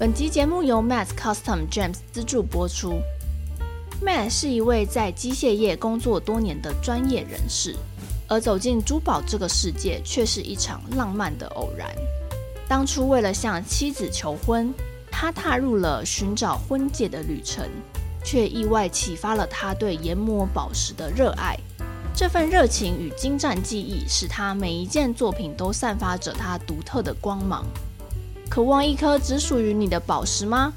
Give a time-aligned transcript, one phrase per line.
[0.00, 3.00] 本集节目由 Matt Custom Gems 资助播出。
[4.00, 7.74] Matt 是一位在机械业工作多年的专业人士，
[8.28, 11.90] 而走进珠宝这个世界却是一场浪漫的偶然。
[12.68, 14.72] 当初为了向妻子求婚，
[15.10, 17.68] 他踏入了寻找婚戒的旅程，
[18.24, 21.58] 却意外启发了他对研磨宝石的热爱。
[22.14, 27.64] 这份热情与精湛技艺，使他每一件作品都散发着他独特的光芒。
[28.48, 30.72] 渴望一颗只属于你的宝石吗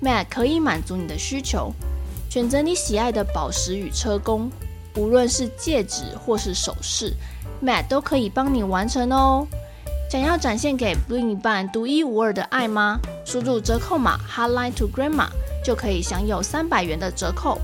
[0.00, 1.72] ？Matt 可以满足你的需求，
[2.30, 4.50] 选择你喜爱的宝石与车工，
[4.94, 7.12] 无论是戒指或是首饰
[7.62, 9.46] ，Matt 都可以帮你完成哦。
[10.08, 13.00] 想要展现给另一半独一无二的爱吗？
[13.24, 15.26] 输入折扣码 Hotline to Grandma
[15.64, 17.58] 就可以享有三百元的折扣。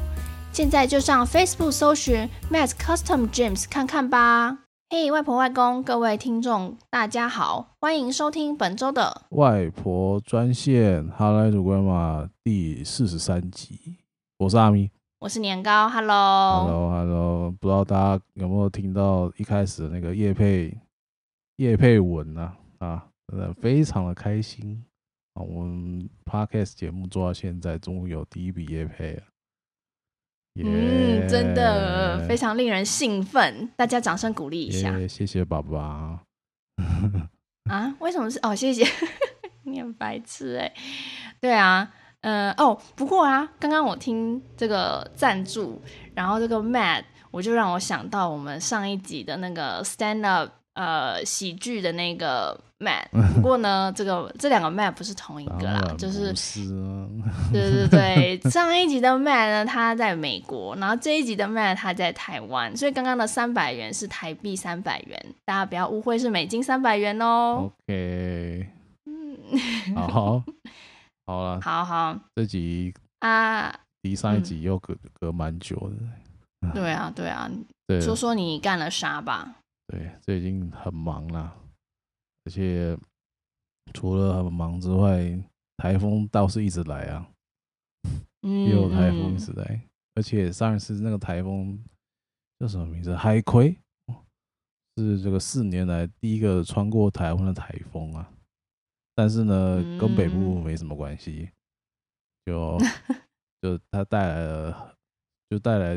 [0.52, 4.61] 现在就上 Facebook 搜寻 Matt Custom Gems 看看吧。
[4.94, 13.96] 嘿，外婆外公，各位听众，大家好，欢迎收听本周的外婆专线 to Grandma 第四十三集。
[14.36, 14.90] 我是阿咪，
[15.20, 20.76] 我是年糕，Hello，Hello，Hello，不知道大家有没有听到一开始那个叶配
[21.56, 22.52] 叶配文呢？
[22.76, 24.84] 啊，啊，真的非常的开心
[25.32, 25.40] 啊！
[25.40, 29.22] 我们 Podcast 节目做到现在，终于有第一笔叶配了。
[30.54, 34.90] 嗯，真的非常令人兴奋，大家掌声鼓励一下。
[34.90, 36.20] Yeah, 谢谢爸爸。
[37.70, 37.94] 啊？
[38.00, 38.54] 为什么是哦？
[38.54, 38.86] 谢谢，
[39.64, 40.72] 你很白痴哎。
[41.40, 45.80] 对啊，呃，哦，不过啊，刚刚我听这个赞助，
[46.14, 50.50] 然后这个 Matt，我就让我想到我们上一集的那个 Stand Up。
[50.74, 57.06] 呃，喜剧的那个 Matt， 不过呢，这个这两个 Matt 不是同一个啦，就是，是啊，
[57.52, 67.70] 对对对，上一集的 Matt 呢，他在美国，然后这一集的 Matt 他在台湾，所以刚刚的三百元是台币三百元，大家不要误会是美金三百元哦。
[67.86, 68.68] OK，
[69.06, 70.44] 嗯，好好，
[71.26, 75.76] 好了，好好，这集啊，离上一集又隔隔蛮久
[76.60, 77.48] 的，对啊，对啊，
[78.00, 79.56] 说说你干了啥吧。
[79.88, 81.52] 对，最近很忙啦，
[82.44, 82.96] 而且
[83.94, 85.38] 除了很忙之外，
[85.76, 87.28] 台风倒是一直来啊，
[88.42, 89.82] 嗯，也有台风一直来，嗯、
[90.14, 91.78] 而且上一次那个台风
[92.58, 93.14] 叫什么名字？
[93.14, 93.76] 海葵，
[94.96, 98.32] 是这个四年来第一个穿过台湾的台风啊，
[99.14, 101.50] 但是呢，嗯、跟北部没什么关系，
[102.44, 102.78] 就
[103.62, 104.96] 就它带来了，
[105.48, 105.94] 就带来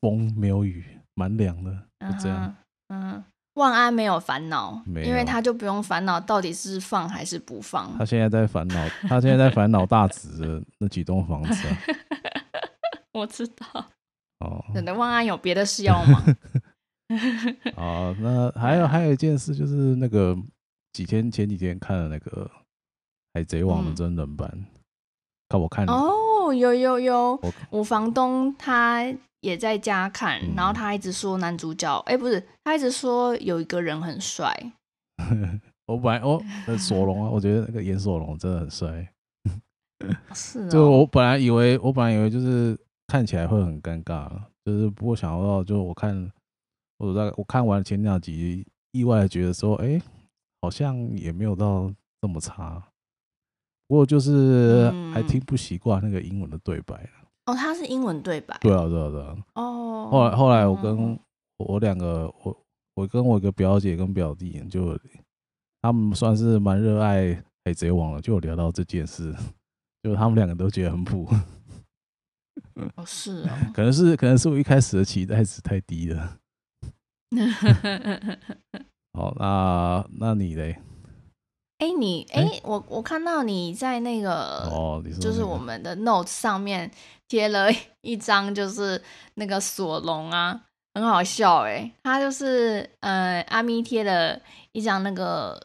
[0.00, 2.48] 风没有雨，蛮凉的，就这样。
[2.48, 2.54] Uh.
[2.92, 3.24] 嗯，
[3.60, 7.94] 万安没有烦恼，因为他就不用烦恼到底是放还是不放。
[7.98, 11.76] 他现在在烦恼，他现在在烦恼大直的那几栋房子啊。
[13.12, 13.66] 我知道。
[14.38, 16.24] 哦，等等，万安有别的事要吗？
[17.76, 20.34] 哦，那还有还有一件事，就是那个
[20.94, 22.44] 几天前几天看了那个
[23.34, 24.64] 《海贼王》的真人版，嗯、
[25.50, 26.14] 看我看哦，
[26.52, 29.12] 有有有，我，我房东他。
[29.40, 34.54] 也在家看，然后他一直说男主角，哎、不是，他一直说有一个人很帅。
[35.88, 39.10] 我本来哦，那索隆啊，我觉得那个演索隆真的很帅。
[40.34, 44.30] 是、哦，就我本来以为，我本来以为就是看起来会很尴尬，
[44.62, 46.30] 就是不过想到，就我看，
[46.98, 50.02] 我在我看完前两集，意外的觉得说，哎、欸，
[50.60, 51.90] 好像也没有到
[52.20, 52.89] 这么差。
[53.90, 56.94] 不过就是还听不习惯那个英文的对白。
[57.46, 58.56] 哦，他是英文对白。
[58.60, 59.36] 对啊，对啊，对啊。
[59.54, 60.08] 哦。
[60.08, 61.18] 后来，后来我跟
[61.56, 62.56] 我两个，我
[62.94, 64.96] 我跟我一个表姐跟表弟，就
[65.82, 67.34] 他们算是蛮热爱
[67.64, 69.34] 海贼王了，就有聊到这件事，
[70.04, 71.28] 就他们两个都觉得很普。
[72.94, 73.72] 哦， 是啊。
[73.74, 76.38] 可能是，可能是我一开始的期待值太低了。
[79.18, 80.78] 好，那那你嘞？
[81.80, 86.90] 哎，你哎，我我看到你在那个哦，就是我们的 notes 上面
[87.26, 87.68] 贴了
[88.02, 89.02] 一张，就是
[89.34, 90.60] 那个索隆啊，
[90.94, 94.38] 很好笑哎，他就是呃阿咪贴了
[94.72, 95.58] 一张那个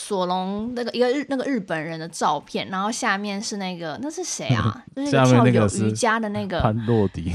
[0.00, 4.84] 索隆那个一个日那个日本人的照片，然后下面是那个那是谁啊？
[4.94, 7.32] 就是跳有瑜伽的那个潘若迪。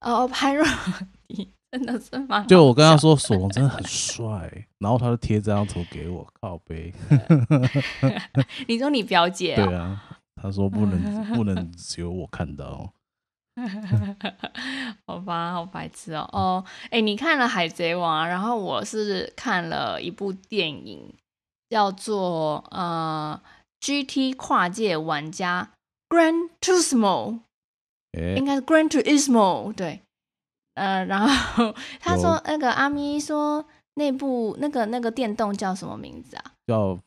[0.00, 0.72] 哦，潘若迪。
[1.72, 2.44] 真的是吗？
[2.48, 6.92] 就我跟他说，索隆真的很帅，然后他就贴这张图给我靠背。
[8.66, 9.54] 你说你表姐？
[9.54, 10.02] 对啊，
[10.42, 11.00] 他说不能
[11.34, 12.92] 不能只有我看到。
[15.06, 16.28] 好吧，好白痴哦。
[16.32, 21.14] 哦，哎，你看了《海贼王》，然后我是看了一部电影，
[21.68, 23.40] 叫做呃
[23.86, 25.70] 《GT 跨界玩家
[26.08, 27.40] Gran Turismo》，
[28.36, 30.02] 应该是 Gran Turismo，对。
[30.80, 33.62] 呃，然后 他说那个阿咪说
[33.96, 36.44] 那部那个那个电动叫什么名字啊？
[36.66, 36.98] 叫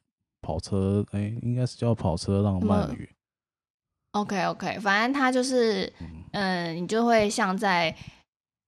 [0.42, 3.10] 跑车，哎、欸，应该是叫跑车让慢旅。
[4.12, 7.96] OK OK，反正他就是，嗯，呃、你就会像在，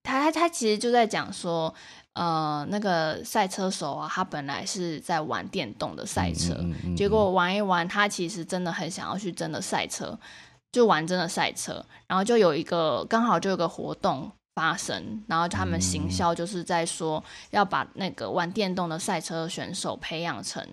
[0.02, 1.72] 他他他其实就在讲说，
[2.14, 10.18] 呃，那个赛车手啊，他本来是在玩电动的赛车，嗯嗯嗯嗯、结果玩一玩，他其实真的很想要去真的赛车，
[10.72, 20.66] 就玩真的赛车，然后就有一个刚好就有个活动发生，然后他们行销就是在说要把那个玩电动的赛车选手培养成，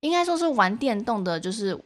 [0.00, 1.82] 应该说是玩电动的，就是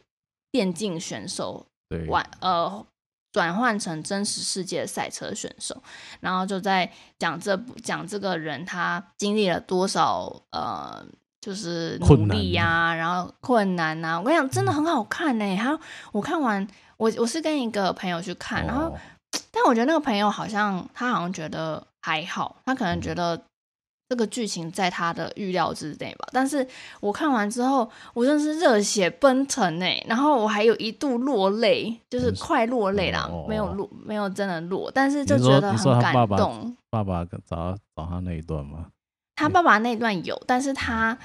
[0.51, 1.65] 电竞选手。
[2.07, 2.83] 玩呃，
[3.31, 5.79] 转换成真实世界的赛车选手，
[6.21, 11.05] 然后就在讲这讲这个人他经历了多少呃，
[11.39, 14.19] 就是努力呀、啊，然后困难呐、啊。
[14.19, 15.55] 我跟你讲，真的很好看呢、欸。
[15.55, 15.79] 还有
[16.11, 16.67] 我看完，
[16.97, 18.99] 我我是跟一个朋友去看，然后、哦、
[19.53, 23.41] 但我觉得那个朋友好像他好像觉得还好，他可能觉得。
[24.09, 26.67] 这个剧情在他的预料之内吧，但是
[26.99, 36.75] 我看完之后，我真的是热血奔腾哎，然后我还有一度落泪，就是快落泪啦，没有落，没有真的落，但是就觉得很感动。
[36.91, 38.85] 爸爸找找他那一段吗？
[39.35, 41.17] 他爸爸那一段有，但是他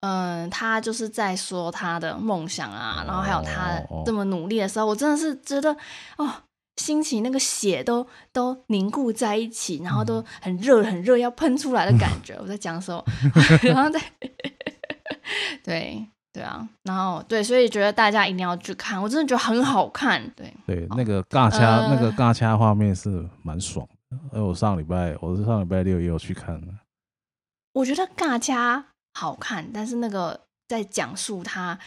[0.00, 5.76] 嗯，他就是在说他的梦想啊，然后还有他这么努力的时候，我真的是觉得
[6.16, 6.28] 哦。
[6.76, 12.34] 心情那个血都都凝固在一起，然后都很热很热要喷出来的感觉。
[12.40, 13.04] 我在讲什么？
[13.62, 14.00] 然后在
[15.62, 20.22] 对对啊，然后对，所以觉得大家一定要去看，我真的觉得很好看。
[20.34, 24.16] 对对，那个尬掐、呃、那个尬掐画面是蛮爽的。
[24.32, 26.68] 哎我上礼拜我是上礼拜六也有去看的。
[27.74, 28.84] 我觉得尬掐
[29.14, 31.78] 好看，但是那个在讲述他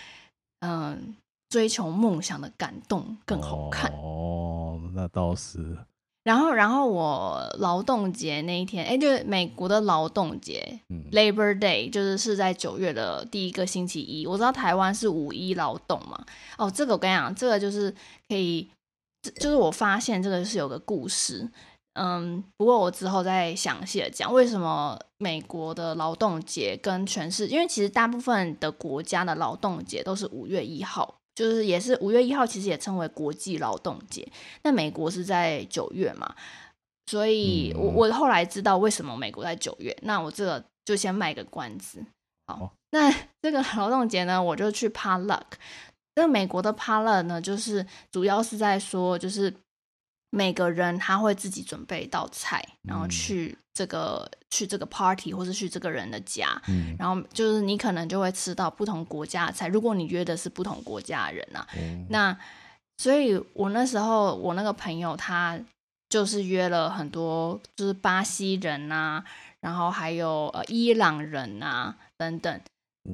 [0.59, 1.15] 嗯
[1.49, 4.54] 追求梦想的感动更好看哦。
[4.95, 5.77] 那倒是，
[6.23, 14.25] 然后，然后我劳动节那一天，哎，就是美国的劳动节，嗯，Labor Day，就是是在九月的第一个星期一。
[14.25, 16.25] 我知道台湾是五一劳动嘛，
[16.57, 17.93] 哦，这个我跟你讲，这个就是
[18.29, 18.71] 可以，
[19.39, 21.47] 就是我发现这个是有个故事，
[21.93, 31.15] 嗯，不过我之后再详细的讲为什么美国的劳动节跟全世，因为其实大部分的国家的劳动节都是五月一号。
[31.35, 34.27] 就是也是五月一号，其实也称为国际劳动节。
[34.63, 36.33] 那美国是在九月嘛，
[37.05, 39.95] 所以我我后来知道为什么美国在九月。
[40.01, 42.03] 那我这个就先卖个关子。
[42.47, 45.43] 好，那 这个劳动节呢，我就去 potluck。
[46.15, 49.53] 那美国的 potluck 呢，就是主要是在说，就是。
[50.31, 59.67] 每个人他会自己准备一道菜，然后去这个、嗯、去这个 party，或是去这个人的家，嗯、然后就是你可能就会吃到不同国家的菜。
[59.67, 62.35] 如果你约的是不同国家的人呐、啊，嗯、那
[62.97, 65.59] 所以我那时候我那个朋友他
[66.09, 69.23] 就是约了很多，就是巴西人呐、啊，
[69.59, 72.61] 然后还有呃伊朗人啊等等，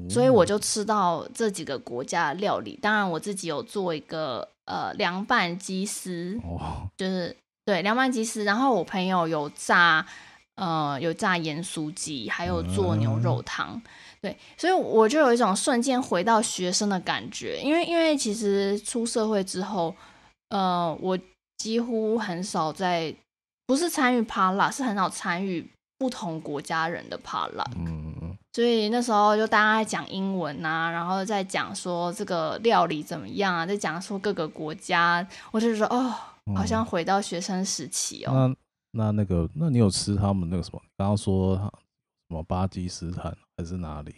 [0.09, 2.79] 所以我就吃到这几个国家的料理。
[2.81, 4.47] 当然我自己有做一个。
[4.65, 7.35] 呃，凉拌鸡丝，哦、就是
[7.65, 8.45] 对凉拌鸡丝。
[8.45, 10.05] 然后我朋友有炸，
[10.61, 13.69] 呃，有炸盐酥鸡，还有做牛肉汤。
[13.73, 13.81] 嗯、
[14.21, 17.59] 对，所以我就有一种瞬间回到学生的感觉。
[17.59, 19.95] 因为，因为其实出社会之后，
[20.49, 21.17] 呃，我
[21.57, 23.11] 几乎很少在，
[23.65, 25.67] 不是参与 potluck，是很少参与
[25.97, 28.13] 不同国家人的 p a l a 嗯。
[28.21, 28.37] 嗯。
[28.53, 36.13] 所以那时候就大家在讲英文啊，然后在讲说这个料理怎么样啊，在讲说各个国家，我就说哦，
[36.55, 38.31] 好像回到学生时期哦。
[38.35, 38.55] 嗯、
[38.91, 40.81] 那那那个，那你有吃他们那个什么？
[40.97, 44.13] 刚刚说什么巴基斯坦还是哪里？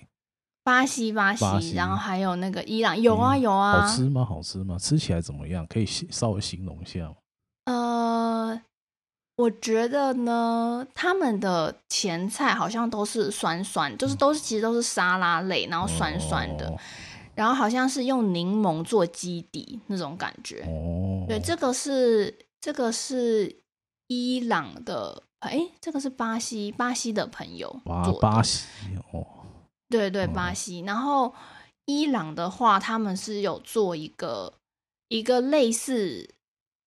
[0.64, 3.82] 巴西，巴西，巴西然后还有那个伊朗，有啊、嗯、有啊。
[3.82, 4.26] 好吃吗？
[4.26, 4.78] 好吃吗？
[4.78, 5.66] 吃起来怎么样？
[5.68, 7.16] 可以稍微形容一下吗？
[7.66, 8.62] 呃。
[9.36, 16.72] 我觉得呢，他们的前菜好像都是酸酸，就是都是其实都是沙拉类，然后酸酸的，
[17.34, 20.64] 然后好像是用柠檬做基底那种感觉。
[20.68, 23.63] 哦对，这个是这个是
[24.14, 27.82] 伊朗的，哎，这个是巴西巴西的朋友。
[28.22, 28.66] 巴西
[29.12, 29.26] 哦，
[29.90, 30.82] 对对，巴西。
[30.82, 31.34] 然后
[31.86, 34.54] 伊朗的话，他们是有做一个
[35.08, 36.30] 一个类似。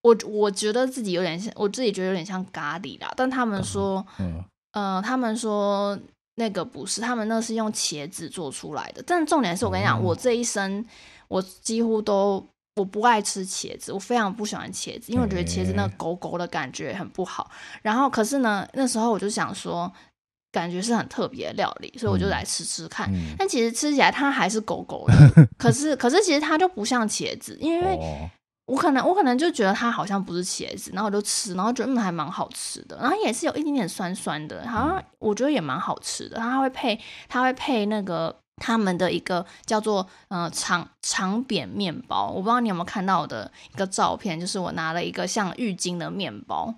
[0.03, 4.41] 我我觉得自己有点像，我自己觉得有点像咖喱啦，但他们说，嗯，
[4.71, 5.99] 呃，他们说
[6.37, 9.03] 那个不是，他们那是用茄子做出来的。
[9.05, 10.85] 但重点是我跟你讲，嗯、我这一生
[11.27, 17.51] 我几乎都我不爱吃茄子，我非常不喜欢茄子，因为我觉得茄子那个勾勾的感觉很不好。
[17.53, 19.93] 欸、然后可是呢，那时候我就想说，
[20.53, 23.11] 感觉是很特别的料理，所以我就来吃吃看。
[23.13, 27.97] 嗯、但其实吃起来它还是狗狗的， 可是可是其实它就不像茄子，因为。
[27.97, 28.31] 哦
[28.67, 36.37] 我可能我可能就觉得它好像不是茄子，然后我就吃，然后觉得嗯还蛮好吃的，然后也是有一点点酸酸的，好像我觉得也蛮好吃的。
[36.39, 46.75] 它会配它会配那个他们的一个叫做呃长长扁面包，我不知道你有没有看到我的一个照片，就是我拿了一个像浴巾的面包。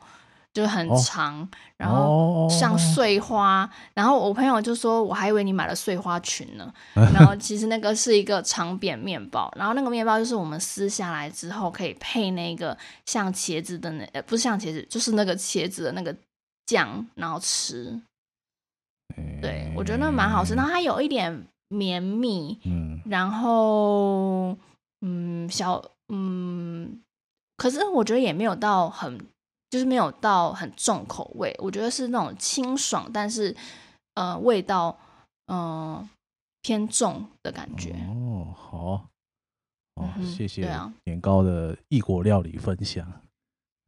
[0.55, 6.73] 就是很长，哦、然后像碎花，哦、然后我朋友就说，我还以为你买了碎花裙呢。
[7.15, 16.17] 然后其实那个是一个长扁面包，然后那个面包就是我们撕下来之后可以配那个像茄子的那，呃，不是像茄子，就是那个茄子的那个
[16.67, 18.01] 酱，然后吃。
[19.41, 24.57] 对，我觉得那蛮好吃，然后它有一点绵密，嗯，然后
[25.01, 27.01] 嗯小嗯，
[27.57, 29.27] 可是我觉得也没有到很。
[29.71, 33.55] 就是没有到很重口味，我觉得是那种清爽，但是
[34.15, 34.99] 呃味道
[35.45, 36.09] 嗯、呃、
[36.63, 37.93] 偏重的感觉。
[38.09, 39.09] 哦，好，
[39.97, 40.63] 哦，嗯、谢谢
[41.05, 43.07] 年糕的异国料理分享。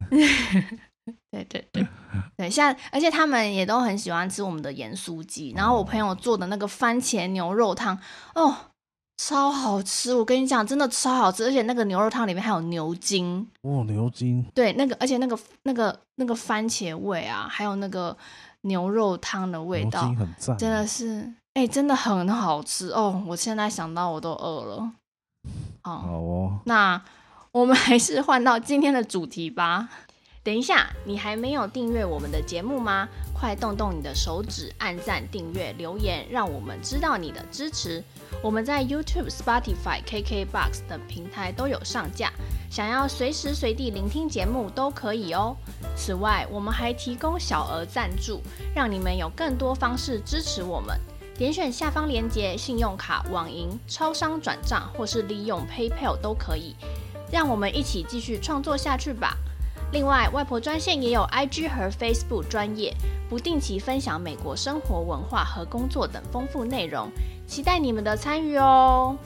[1.31, 1.87] 对对对
[2.37, 7.99] 对，像而且他们也都很喜欢吃我们的盐酥鸡，然后我朋友做的那个番茄牛肉汤
[8.35, 8.55] 哦。
[9.17, 10.15] 超好吃！
[10.15, 18.17] 我跟你讲，真的超好吃，而且那个牛肉汤里面还有牛筋哦，牛筋对，那个而且那个那个那个番茄味啊，还有那个
[18.61, 21.19] 牛肉汤的味道，很赞，真的是
[21.53, 23.23] 哎、欸，真的很好吃哦！
[23.27, 24.91] 我现在想到我都饿了。
[25.85, 26.99] 好，好哦，那
[27.51, 29.87] 我们还是换到今天的主题吧。
[30.43, 33.07] 等一下，你还没有订阅我们的节目吗？
[33.31, 38.03] 快动动你的手指，按赞、订阅、留言，让我们知道你的支持。
[38.41, 42.31] 我们在 YouTube、Spotify、KKBox 等平台都有上架，
[42.71, 45.55] 想要随时随地聆听节目都可以哦。
[45.95, 48.41] 此外，我们还提供小额赞助，
[48.73, 50.99] 让你们有更多方式支持我们。
[51.37, 56.75] 点选下方链接，信用卡、网银、超商转账，或是利用 PayPal 都可以。
[57.31, 59.37] 让我们一起继续创作下去吧。
[59.93, 62.95] 另外，外婆专线也有 IG 和 Facebook 专业，
[63.29, 67.09] 不定期分享美国生活文化和工作等丰富内容，
[67.45, 69.17] 期待你们的参与哦。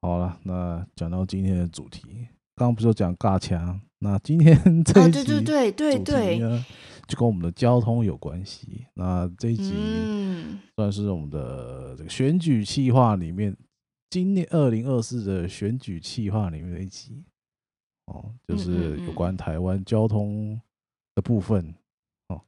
[0.00, 3.80] 好了，那讲到今天的主题，刚刚不是有讲尬枪？
[3.98, 6.64] 那今天这一集，对对对对对，
[7.08, 8.86] 就跟我们的交通有关系。
[8.94, 9.74] 那这一集
[10.76, 13.56] 算是我们的这个选举计划里面。
[14.08, 17.24] 今年二零二四的选举计划里面的一集
[18.06, 20.60] 哦，就是有关台湾交通
[21.14, 21.74] 的部分
[22.28, 22.40] 哦。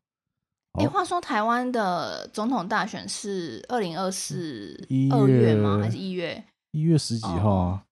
[0.75, 5.81] 哎、欸，话说台湾的总统大选是二零二四二月吗？
[5.83, 6.43] 还是一月？
[6.71, 7.85] 一月十几号啊。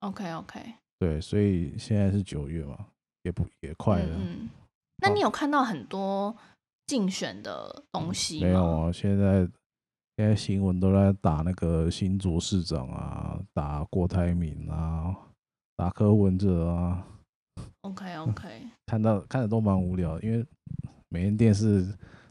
[0.00, 0.12] Oh.
[0.12, 0.74] OK OK。
[0.98, 2.86] 对，所以现在是九月嘛，
[3.22, 4.16] 也不也快了。
[4.16, 4.50] 嗯。
[4.98, 6.36] 那你有看到很多
[6.86, 8.46] 竞选的东西吗？
[8.46, 9.48] 没有啊，现在。
[10.16, 15.14] 现在新闻都在打那个新竹市长啊，打郭台铭啊，
[15.76, 17.04] 打柯文哲啊。
[17.80, 20.46] OK OK， 看到看着都蛮无聊，因为
[21.08, 21.86] 每天电视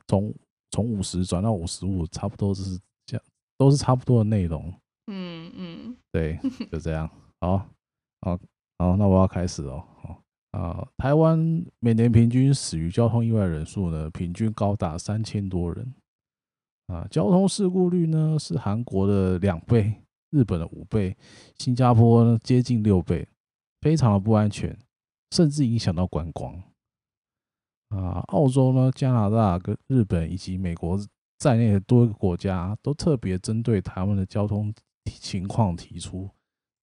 [0.07, 0.33] 从
[0.71, 3.23] 从五十转到五十五，差不多就是这样，
[3.57, 4.73] 都是差不多的内容。
[5.07, 6.39] 嗯嗯，对，
[6.71, 7.09] 就这样。
[7.41, 7.57] 好，
[8.21, 8.39] 好，
[8.79, 9.85] 好，那我要开始了。
[10.51, 11.37] 啊，台湾
[11.79, 15.93] 每年平均死于交通意外人数呢，平均高达三千多人。
[16.93, 19.91] 啊，交通事故率呢是韩国的两倍，
[20.29, 21.17] 日本的五倍，
[21.57, 23.27] 新加坡呢接近六倍，
[23.81, 24.77] 非常的不安全，
[25.31, 26.53] 甚至影响到观光。
[27.89, 30.99] 啊，澳洲呢、加拿大跟日本以及美国
[31.39, 34.71] 在内的多个国家都特别针对台湾的交通
[35.19, 36.29] 情况提出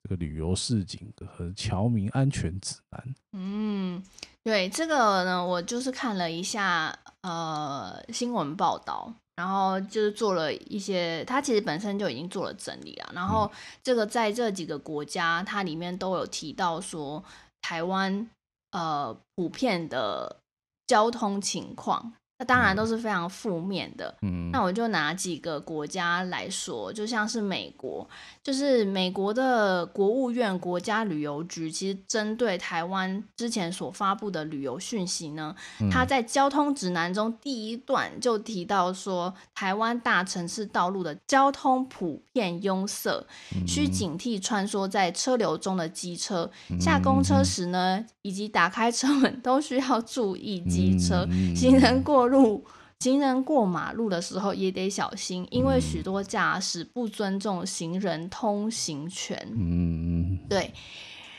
[0.03, 3.15] 这个旅游市井和侨民安全指南。
[3.31, 4.03] 嗯，
[4.43, 9.13] 对这个呢，我就是看了一下呃新闻报道。
[9.41, 13.11] 然后就是做了一些，它其实本身就已经做了整理了。
[13.11, 17.23] 然后这个在这几个国家，它里面都有提到说，
[17.59, 18.29] 台湾
[18.69, 20.37] 呃普遍的
[20.85, 22.13] 交通情况。
[22.41, 24.11] 那当然都是非常负面的。
[24.23, 28.09] 嗯，那我就拿几个国家来说，就像是美国，
[28.41, 35.55] 就是美国的国务院国家旅游局，其实针对台湾之前所发布的旅游讯息呢，
[35.91, 43.23] 它在交通指南中第一段就提到说，台湾大城市道路的交通普遍拥塞，
[43.67, 52.65] 需警惕穿梭在车流中的机车，下公车时呢，以及打开车门都需要注意机车行人过路
[52.99, 59.37] 行人过马路的时候也得小心，因为许多驾驶不尊重行人通行权。
[59.53, 60.73] 嗯，对。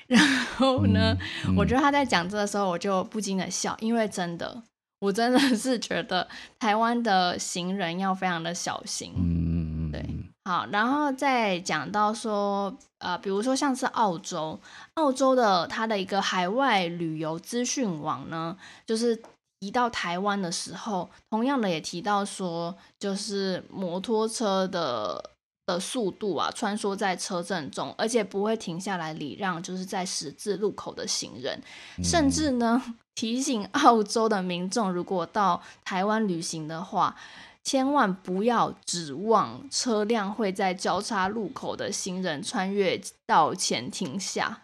[0.09, 0.21] 然
[0.57, 4.63] 后呢，嗯嗯、我觉得他在讲这个时候，我就不禁的笑，因为真的，
[5.01, 9.15] 我真的是觉得台湾的行人要非常的小心。
[9.17, 10.05] 嗯，对。
[10.45, 14.59] 好，然后再讲到说，呃，比如说像是澳洲，
[14.95, 19.23] 澳洲的它的一个海外旅游资讯网呢，就是。
[19.62, 25.31] 提到台湾的时候，同样的也提到说，就是摩托车的
[25.64, 31.62] 的速度啊，穿梭在车阵中，而且不会停下来礼让，就是在十字路口的行人，
[31.97, 32.83] 嗯、甚至呢
[33.14, 37.14] 提醒澳洲的民众，如果到台湾旅行的话，
[37.62, 44.62] 千万不要指望车辆会在交叉路口的行人穿越道前停下。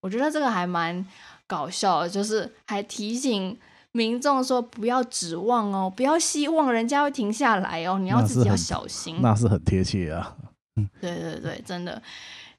[0.00, 1.06] 我觉得这个还蛮
[1.46, 3.60] 搞笑的，就是还提醒。
[3.92, 10.34] 民众说：“不要指望哦，不要希望人家会停下来哦，你要自己要小心。”那是很贴切啊。
[10.98, 12.02] 对对对，真的。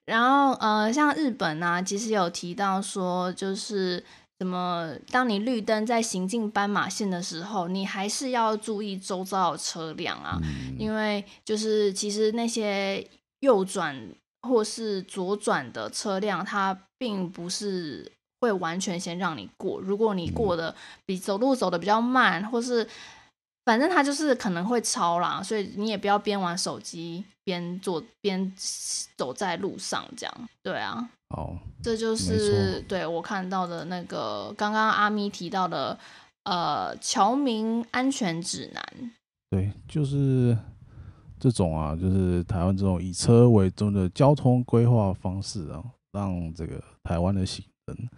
[0.06, 4.04] 然后呃，像日本啊，其实有提到说，就是
[4.38, 13.08] 什么，当你绿灯在行进斑马线的时候，你还是要注意周遭的车辆啊，嗯、因为就是其实那些
[13.40, 13.98] 右转
[14.48, 18.12] 或是左转的车辆，它并不是。
[18.44, 22.86] 会完全先让你过，如果你过得比走路走的比较慢，或是
[23.64, 28.54] 反正他就是可能会超啦，所以你也不要边玩手机边做边
[29.16, 30.50] 走在路上这样。
[30.62, 35.98] 对啊，哦，这就是对我看到的那个刚刚阿咪提到的
[36.44, 39.12] 呃侨民安全指南。
[39.50, 40.58] 对，就是
[41.40, 45.82] 这种啊，就是台湾这种以车为中的交通规划方式啊，
[46.12, 48.10] 让这个台湾的行人。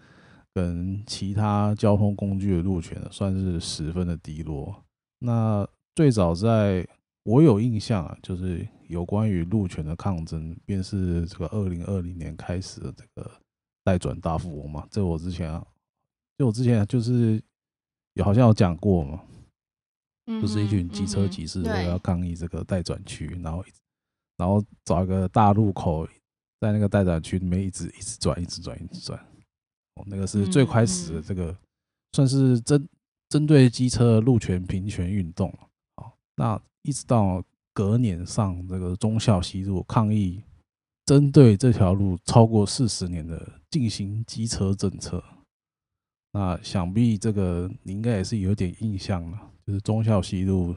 [0.55, 4.73] 跟其他交通工具的路权算是十分的低落。
[5.19, 6.87] 那最早在
[7.23, 13.29] 我有印象啊，就是有关于路权的抗争，便是这个二零二零年开始的这个
[13.83, 14.87] 代转大富翁嘛。
[14.89, 15.67] 这我之前啊，
[16.37, 17.41] 就我之前就是
[18.13, 19.21] 有好像有讲过嘛，
[20.41, 23.61] 就是一群机车骑士为了要抗议这个代转区，然后
[24.37, 26.07] 然后找一个大路口，
[26.61, 29.19] 在那个待转区里面一直一直转，一直转，一直转。
[30.07, 31.55] 那个是最开始的这个，
[32.11, 32.87] 算是针
[33.29, 35.49] 针对机车路权平权运动。
[35.95, 40.43] 哦，那一直到隔年上这个忠孝西路抗议，
[41.05, 45.23] 针对这条路超过四十年的进行机车政策。
[46.33, 50.75] 那想必这个你应该也是有点印象了，就是忠孝西路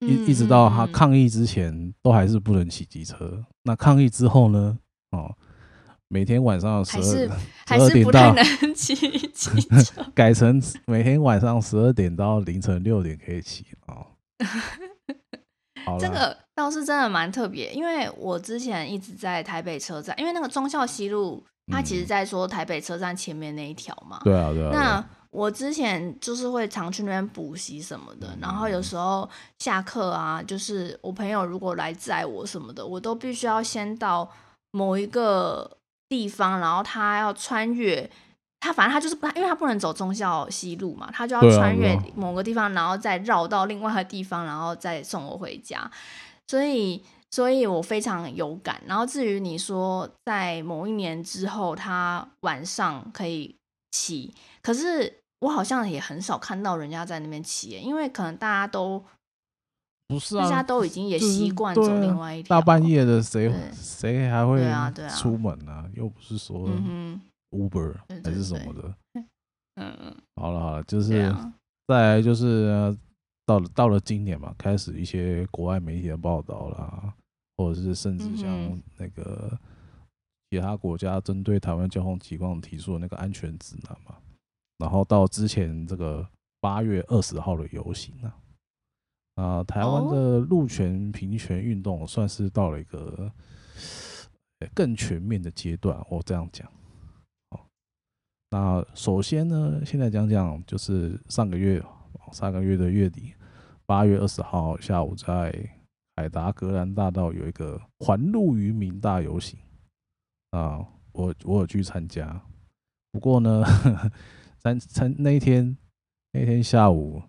[0.00, 3.44] 一一直到他抗议之前都还是不能骑机车。
[3.64, 4.78] 那抗议之后呢？
[5.10, 5.36] 哦。
[6.12, 8.34] 每天晚上十二点 到，
[10.12, 14.04] 改成每天晚上十二点到凌晨六点可以骑啊。
[16.00, 24.18] 这个倒是真的蛮特别，因为我之前一直在台北车站，因为那个忠孝西路，它其实在说台北车站前面那一条嘛。
[24.24, 24.70] 对啊，对啊。
[24.72, 34.28] 那我之前就是会常去那边补习什么的，然后有时候下课啊，就是我朋友如果来载我什么的，我都必须要先到
[34.72, 35.78] 某一个。
[36.10, 38.10] 地方，然后他要穿越，
[38.58, 45.90] 他反正他就是不，因为他不能走忠孝西路嘛，他就要穿越某个地方，然后再绕到另外一个地方，然后再送我回家。
[46.48, 48.82] 所以，所以我非常有感。
[48.86, 53.56] 然后至于你说在某一年之后，他晚上可以
[53.92, 59.04] 骑，可是我好像也很少看到人家在那边骑，因为可能大家都。
[60.10, 64.60] 不是啊，大家都已经也习惯走另外一条，大半夜的谁谁还会
[65.08, 65.88] 出门啊？
[65.94, 66.68] 又不是说
[67.50, 67.94] Uber
[68.24, 68.92] 还是什么的。
[69.76, 71.32] 嗯嗯，好了好了，就是
[71.86, 72.96] 再来就是
[73.46, 77.14] 到了到了今年嘛，开始一些国外媒体的报道啦，
[77.56, 79.56] 或者是甚至像那个
[80.50, 84.16] 其他国家针对台湾交通情况提出的那个安全指南嘛，
[84.78, 86.28] 然后到之前这个
[86.60, 88.34] 八月二十号的游行啊。
[89.40, 93.32] 啊，台湾的路权平权运动算是到了一个
[94.74, 96.68] 更全面的阶段，我这样讲。
[97.48, 97.60] 哦
[98.50, 101.82] 那首先呢，现在讲讲就是上个月，
[102.32, 103.32] 上个月的月底，
[103.86, 105.70] 八月二十号下午，在
[106.16, 109.58] 海达格兰大道有一个环路渔民大游行
[110.50, 112.42] 啊，我我有去参加，
[113.10, 113.64] 不过呢，
[114.60, 115.78] 参参那一天
[116.32, 117.22] 那天下午。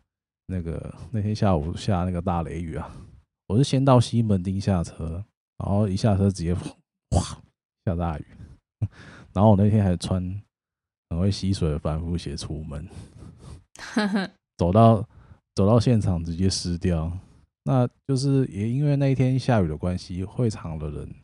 [0.52, 2.92] 那个那天下午下那个大雷雨啊，
[3.48, 5.24] 我是先到西门町下车，
[5.58, 7.42] 然后一下车直接哗
[7.86, 8.26] 下大雨，
[9.32, 10.22] 然后我那天还穿
[11.10, 12.86] 很会吸水的帆布鞋出门，
[14.60, 15.08] 走到
[15.56, 17.10] 走到现场直接湿掉，
[17.64, 21.16] 那就是也因为那一天下雨的关系，会场的人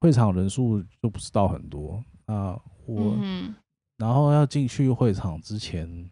[0.00, 3.16] 会场人数就不是到很多，那我
[3.96, 6.10] 然后要进去会场之前。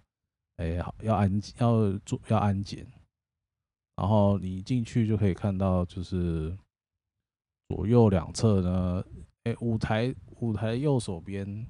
[0.57, 2.87] 哎，好，要安要做要安检，
[3.97, 6.57] 然后你进去就可以看到，就是
[7.69, 9.05] 左右两侧呢，
[9.45, 11.67] 哎，舞台舞台右手边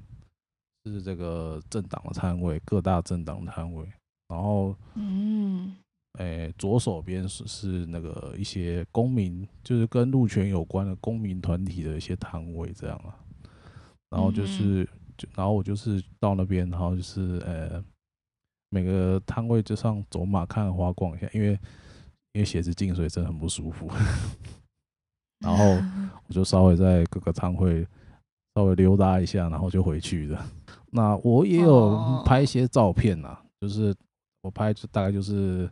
[0.85, 3.87] 是这个政党的摊位，各大政党的摊位，
[4.29, 5.75] 然后嗯，
[6.19, 13.17] 哎，左手边是是那个一些公民，就是跟路权有关的公民团体的一些摊位这样啊。
[14.11, 17.85] 然后就是，就然后我就是到那边，然后就是呃，
[18.75, 21.53] 每个摊位就上走马看花逛一下，因为
[22.33, 23.89] 因为鞋子进水真的很不舒服。
[25.39, 25.65] 然后
[26.27, 27.87] 我就稍微在各个摊位
[28.57, 30.45] 稍微溜达一下，然后就回去了。
[30.91, 33.95] 那我也有拍一些照片呐，就是
[34.43, 35.71] 我拍就大概就是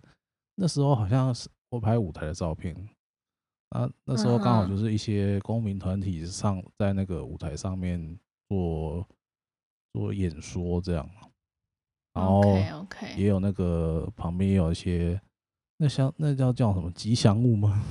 [0.55, 2.77] 那时候好像是我拍舞台的照片。
[3.71, 8.17] 啊那时候刚好就是一些公民团体上在那个舞台上面。
[8.49, 9.09] 做
[9.95, 11.09] 做演说这样，
[12.15, 12.43] 然后
[13.17, 15.21] 也有那个旁边也有一些
[15.79, 17.83] 那像那叫叫什么吉祥物吗？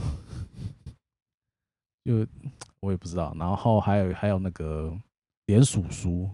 [2.06, 2.26] 就
[2.80, 3.36] 我也不知道。
[3.38, 4.96] 然后还有还有那个
[5.48, 6.30] 连鼠书，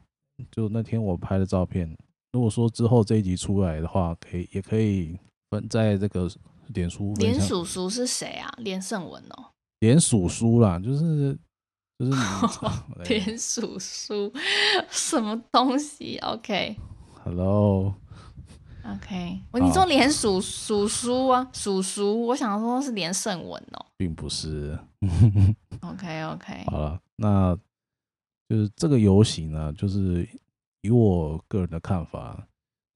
[0.51, 1.97] 就那天我拍的照片。
[2.33, 5.17] 如果说之后这一集出来的话，可以也可以
[5.49, 6.29] 分在这个
[6.67, 7.13] 脸书。
[7.15, 8.53] 连鼠叔是谁啊？
[8.57, 9.51] 连胜文哦。
[9.79, 11.37] 连鼠叔啦，就是。
[11.99, 12.11] 就是
[13.09, 14.31] 连鼠叔，
[14.87, 16.15] 什么东西
[17.27, 24.77] ？OK，Hello，OK，我你说连署署书啊，署书，我想说是连胜文哦，并不是。
[25.81, 27.55] OK OK， 好了，那
[28.47, 30.27] 就是这个游戏呢，就是
[30.81, 32.47] 以我个人的看法，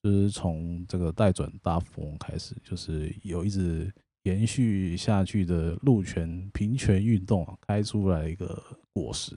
[0.02, 3.94] 就是从这个待转大富翁开始，就是有一直。
[4.26, 8.64] 延续下去的路权平权运动啊，开出来一个
[8.94, 9.36] 果实。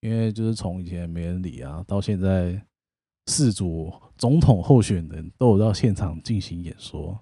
[0.00, 2.64] 因为就是从以前没人理啊，到现在
[3.28, 7.16] 四组总统候选人都有到现场进行演说。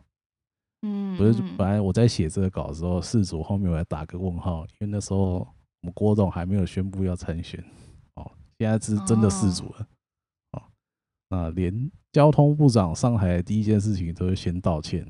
[0.83, 7.63] 嗯，不是，本来我在写这个稿的时候，四组后面我还打个问号，因为那时候我们郭董还没有宣布要参选。
[8.15, 9.89] 哦，现在是真的四组了。
[10.53, 10.63] 哦，
[11.29, 15.05] 那连交通部长上台第一件事情都是先道歉。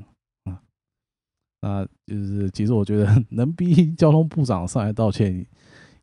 [1.62, 5.44] 那就是，其实我觉得能逼交通部长上来道歉，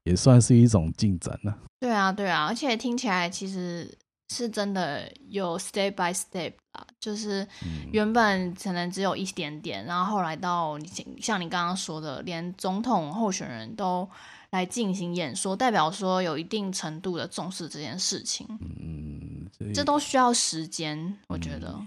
[0.03, 1.57] 也算是一种进展了。
[1.79, 3.89] 对啊，对啊，而且听起来其实
[4.33, 7.47] 是真的有 step by step 啊，就是
[7.91, 10.79] 原本可能只有一点点，然后后来到
[11.21, 14.09] 像你刚刚说的，连总统候选人都
[14.49, 18.47] 来进行演说，代表说有一定程度的重视这件事情。
[18.79, 21.79] 嗯，这都需要时间，我觉得。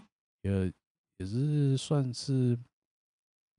[0.42, 0.72] 也
[1.18, 2.56] 也是算是。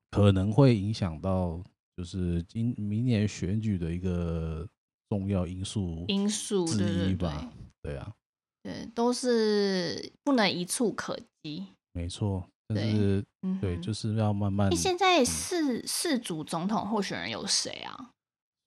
[0.10, 1.62] 可能会影响到，
[1.98, 4.66] 就是今明年选举的一个
[5.10, 7.52] 重要因素因素之一吧。
[7.84, 8.10] 对啊，
[8.68, 11.66] 对，都是不能一触可及。
[11.94, 13.24] 没错，但是
[13.62, 14.70] 对，就是要慢慢。
[14.76, 18.12] 现在四四组总统候选人有谁啊？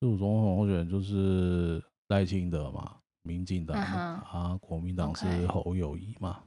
[0.01, 6.43] 四组总统候选人就是赖清德嘛，民进党啊，国民党是侯友谊嘛，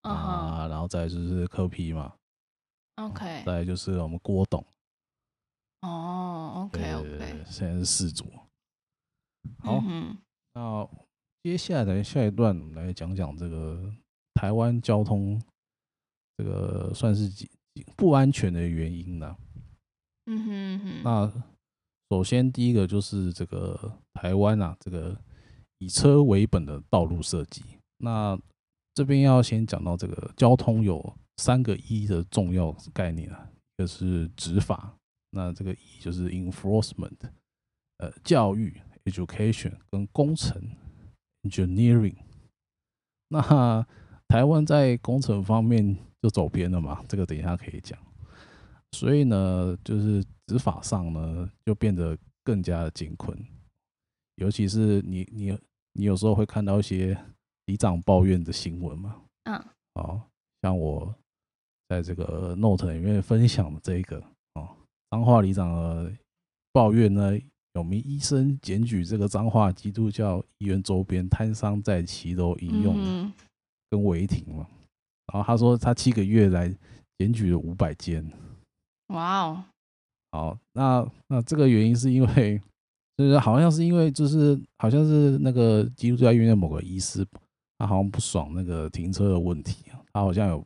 [0.00, 2.14] 啊，然后再就是柯 P 嘛。
[2.96, 4.64] OK，再就是我们郭董。
[5.82, 8.24] 哦，OK OK，现在是四组。
[9.58, 9.82] 好，
[10.54, 10.88] 那
[11.42, 13.92] 接下来下一段我们来讲讲这个
[14.34, 15.40] 台湾交通
[16.36, 17.50] 这个算是几
[17.96, 19.36] 不安全的原因呢。
[20.26, 21.02] 嗯哼哼。
[21.02, 21.44] 那
[22.10, 25.16] 首先第一个就是这个台湾啊，这个
[25.78, 27.62] 以车为本的道路设计。
[27.98, 28.38] 那
[28.94, 31.14] 这边要先讲到这个交通有。
[31.36, 33.48] 三个一的重要概念啊，
[33.78, 34.94] 一个是执法，
[35.30, 37.16] 那这个一就是 enforcement，
[37.96, 40.60] 呃，教育 education 跟工程
[41.42, 42.16] engineering。
[43.28, 43.86] 那
[44.28, 47.98] 台湾在工程方面就走偏了嘛， 这个等一下可以讲。
[48.92, 53.36] 所以呢，就是执法上呢就变得更加的紧困，
[54.36, 55.58] 尤其是你你
[55.92, 57.16] 你有时候会看到一些
[57.66, 60.22] 里长抱怨的新闻嘛，嗯，哦
[60.62, 61.14] 像我。
[61.90, 64.22] 在这个 note 里面分享的这一个
[64.54, 64.76] 哦，
[65.10, 66.12] 彰化里长的
[66.72, 67.36] 抱怨呢，
[67.74, 73.32] 有名医生检举这个彰化基督教医院周边摊商在骑楼饮用
[73.90, 74.66] 跟违停嘛，
[75.32, 76.74] 然后他说他七个月来
[77.18, 78.24] 检举了五百间，
[79.08, 79.64] 哇哦，
[80.32, 82.60] 好，那那这个原因是因为
[83.16, 87.26] 就是好像是因为就是好像是那个基督教医院的某个医师，
[87.78, 90.64] 他好像不爽那个停车的问题，他好像有。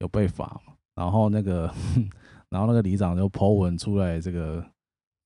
[0.00, 0.74] 有被罚嘛？
[0.94, 1.66] 然后那个，
[2.50, 4.64] 然后那个里长就 po 文出来，这个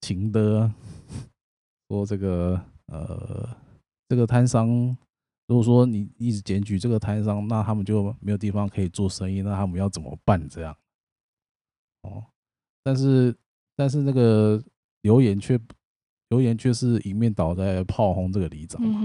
[0.03, 0.69] 情的
[1.89, 3.47] 说这个呃，
[4.09, 4.67] 这个摊商，
[5.47, 10.47] 如果说你一直检举这个摊商，那他们就没有地方可以做生意，那他们要怎么办？
[10.49, 10.75] 这样
[12.01, 12.25] 哦，
[12.83, 13.33] 但是
[13.75, 14.61] 但是那个
[15.03, 15.59] 留言却
[16.29, 19.01] 留言却是一面倒在炮轰这个里长嘛，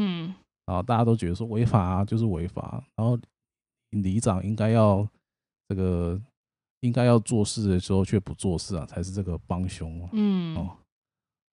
[0.67, 3.17] 然后大家都觉得说违法啊，就是违法，然后
[3.91, 5.09] 里长应该要。
[5.71, 6.19] 这个
[6.81, 10.09] 应该要做事的时候却不做事啊，才是这个帮凶。
[10.13, 10.75] 嗯，哦，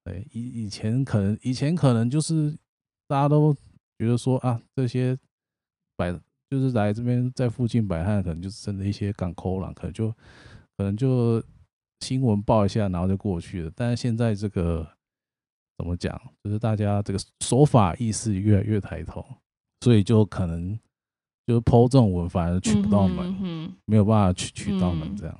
[0.06, 2.56] 对，以以前可能以前可能就是
[3.08, 3.54] 大家都
[3.98, 5.18] 觉得说啊，这些
[5.98, 6.12] 摆
[6.50, 10.10] 就是来这边在附近摆摊，可能就是真的一些港口啦，可能就
[10.78, 11.44] 可能就
[12.00, 13.72] 新闻报一下，然后就过去了。
[13.76, 14.88] 但是现在这个
[15.78, 19.26] 怎么讲，就是大家这个守法意识越来越抬头，
[19.82, 20.80] 所以就可能。
[21.48, 25.40] 就是 po 这种文反而取不到门，没有办法取取到门这样，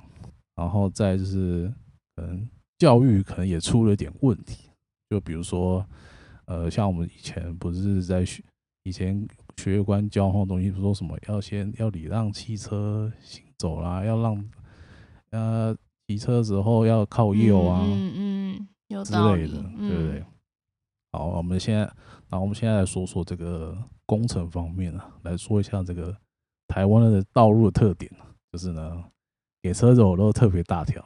[0.54, 1.66] 然后再就是
[2.14, 4.70] 可能教育可能也出了点问题，
[5.10, 5.84] 就比如说
[6.46, 8.42] 呃，像我们以前不是在学
[8.84, 14.50] 以前学关交通东西，不说什么要先要礼让汽车行走啦，要让
[15.30, 20.24] 呃骑车的时候要靠右啊，嗯嗯，有之类的，对不对？
[21.12, 21.90] 好，我们现在，
[22.28, 23.76] 那我们现在来说说这个。
[24.08, 26.16] 工程方面啊，来说一下这个
[26.68, 28.08] 台湾的道路的特点，
[28.52, 29.02] 就是呢，
[29.60, 31.04] 给车走都特别大条，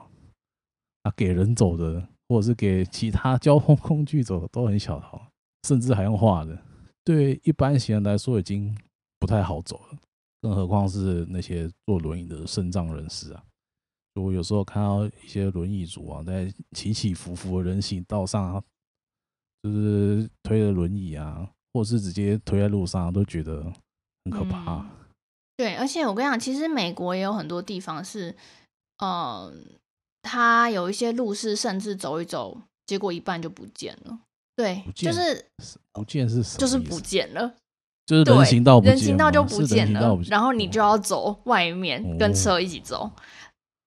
[1.03, 5.31] 啊，给人走的或者是给其他交通工具走的都很小条，
[5.67, 6.59] 甚至还用画的，
[7.05, 8.77] 对一般行人来说已经
[9.19, 9.99] 不太好走了，
[10.43, 13.43] 更何况是那些坐轮椅的身障人士啊。
[14.15, 18.63] 我有时候看到一些轮椅族啊，在起起伏伏的人行道上啊，
[19.63, 21.51] 就是推着轮椅啊。
[21.73, 23.63] 或是直接推在路上，都觉得
[24.25, 24.79] 很可怕。
[24.79, 24.91] 嗯。
[25.57, 28.35] 对，而且我跟你讲，其实美国也有很多地方是，
[28.99, 29.55] 呃，
[30.23, 34.19] 它有一些路是甚至走一走，结果一半就不见了。
[34.57, 35.45] 对，就是
[35.93, 36.59] 不见是什么？
[36.59, 37.55] 就是不见了，
[38.05, 43.05] 就是人行道不见，人行道就不见了，然后你就要走外面，跟车一起走。
[43.05, 43.13] 哦。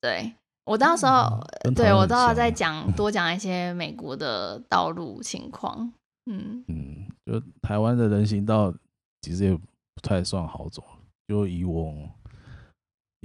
[0.01, 0.33] 对，
[0.65, 5.93] 我到时候，嗯，对我到时候再讲 多讲一些美国的道路情况。
[6.25, 8.73] 嗯嗯，就台湾的人行道
[9.21, 10.83] 其实也不太算好走。
[11.27, 11.93] 就以我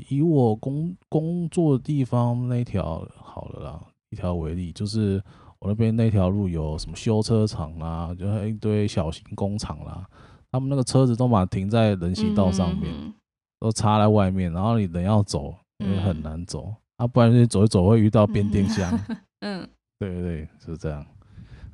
[0.08, 3.80] 以我工工作的地方那条好了啦，
[4.10, 5.22] 一条为例，就是
[5.58, 10.06] 我那边那条路有什么修车厂啦，就一堆小型工厂啦，
[10.50, 13.12] 他们那个车子都把停在人行道上面，嗯、
[13.60, 16.66] 都插在外面，然后你人要走也很难走，
[16.98, 18.98] 嗯、啊，不然你走一走会遇到变电箱。
[19.40, 21.04] 嗯，对对对，就是这样。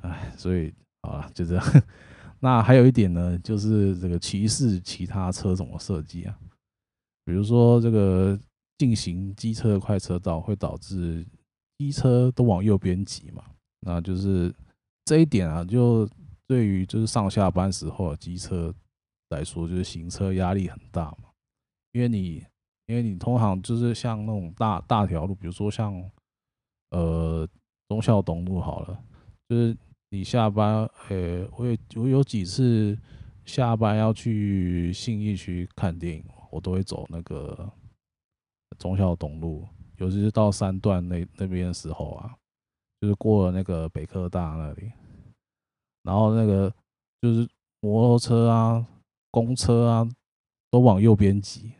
[0.01, 0.73] 哎，所以。
[1.05, 1.63] 好了，就这样。
[2.41, 6.35] 那还有一点呢，就是这个歧视其他车种的设计啊，
[7.25, 8.39] 比如说这个
[8.77, 11.25] 进行机车的快车道会导致
[11.77, 13.43] 机车都往右边挤嘛，
[13.81, 14.53] 那就是
[15.03, 16.07] 这一点啊，就
[16.47, 18.73] 对于就是上下班时候机车
[19.29, 21.29] 来说，就是行车压力很大嘛，
[21.91, 22.45] 因为你
[22.85, 25.93] 因为你通常就是像那种大大条路，比如说像
[26.91, 27.45] 呃
[27.89, 29.03] 忠孝东路好了，
[29.49, 29.75] 就是。
[30.11, 32.97] 你下班，呃、欸，我有我有几次
[33.43, 36.23] 下班要去信义区看电影，
[36.55, 37.69] 我都会走那个
[38.79, 42.33] 忠孝东路，尤其是到三段那那边的时候啊，
[43.01, 44.89] 就是过了那个北科大那里，
[46.03, 46.73] 然后那个
[47.21, 47.47] 就是
[47.81, 48.87] 摩托车啊、
[49.31, 50.09] 公车啊
[50.71, 51.73] 都往右边挤，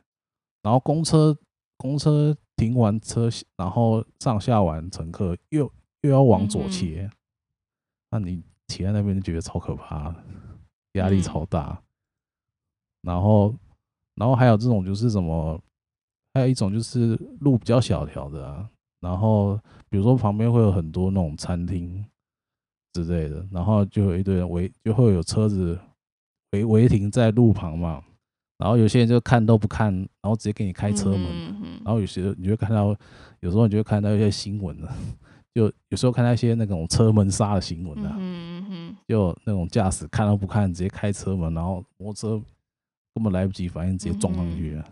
[0.62, 1.38] 然后公车
[1.78, 7.10] 公车停完车，然后上下完乘客又又要往左切。
[7.10, 7.12] 嗯
[8.12, 10.16] 那你骑在那边就觉得超可怕，
[10.94, 11.82] 压力超大。
[13.02, 13.54] 然后，
[14.15, 15.60] 然后还有这种就是什么，
[16.34, 18.69] 还有一种就是路比较小条的啊。
[19.01, 22.04] 然后，比如说旁边会有很多那种餐厅
[22.93, 25.78] 之类的，然后就有一堆人围，就会有车子
[26.51, 28.01] 违违停在路旁嘛。
[28.58, 31.21] 然后有些人就看都不看，然后直接给你开车门。
[31.84, 32.95] 然后有些你就会看到，
[33.41, 34.91] 有时候你就会看到一些新闻了。
[35.54, 42.41] 就有时候看到一些那种车门杀的新闻啊，嗯嗯，就那种驾驶看都不看，直接开车门，然后摩托车
[43.15, 44.86] 根本来不及反应，直接撞上去了。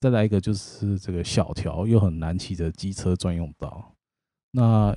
[0.00, 3.92] 再来一个就是这个小条又很难骑的机车专用道。
[4.52, 4.96] 那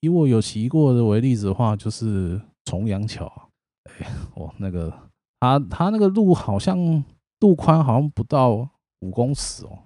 [0.00, 3.50] 以我有骑过的为例子的话，就是重阳桥。
[3.98, 4.92] 哎，我那个
[5.40, 7.04] 他他那个路好像
[7.40, 8.68] 路宽好像不到
[9.00, 9.78] 五公尺哦，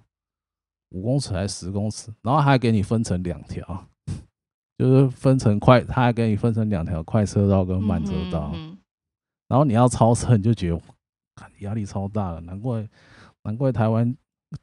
[0.91, 3.87] 五公尺还是十公尺，然后还给你分成两条。
[4.77, 8.53] 就是分成快，他还给你分成两条快车道跟慢车道，
[9.49, 10.79] 然后你要超车，你就觉得
[11.61, 12.41] 压力超大了。
[12.41, 12.89] 难怪
[13.43, 14.15] 难怪台湾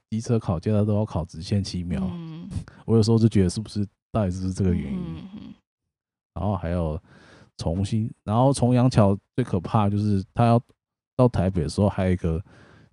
[0.09, 2.01] 机车考驾照都要考直线七秒。
[2.86, 5.25] 我有时候就觉得是不是到底是不是这个原因？
[6.33, 6.99] 然后还有
[7.57, 10.59] 重新，然后重阳桥最可怕就是他要
[11.15, 12.39] 到台北的时候，还有一个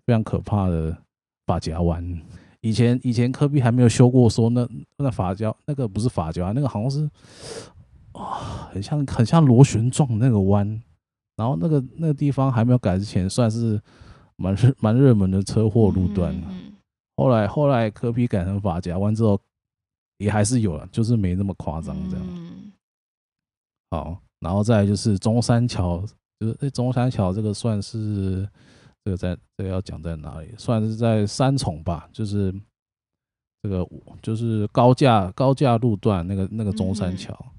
[0.07, 0.97] 非常可怕的
[1.47, 2.23] 发夹弯。
[2.61, 7.11] 以前以前科比还没有修过，说那那发胶那个不是发胶啊，那个好像是
[8.13, 10.83] 啊，很像很像螺旋状那个弯，
[11.41, 13.81] 然后那个那个地方还没有改之前，算是
[14.37, 16.39] 蛮热 蛮热门的车祸路段。
[17.17, 19.41] 后来后来柯 P 改成法夹弯之后，
[20.19, 22.27] 也还是有了，就是没那么夸张这样。
[22.29, 22.71] 嗯、
[23.91, 26.05] 好，然后再来就是中山桥，
[26.39, 28.47] 就是中山桥这个算是
[29.03, 30.55] 这个在这个要讲在哪里？
[30.59, 32.55] 算是在三重吧，就是
[33.63, 33.89] 这个
[34.21, 37.53] 就是高架高架路段那个那个中山桥，嗯、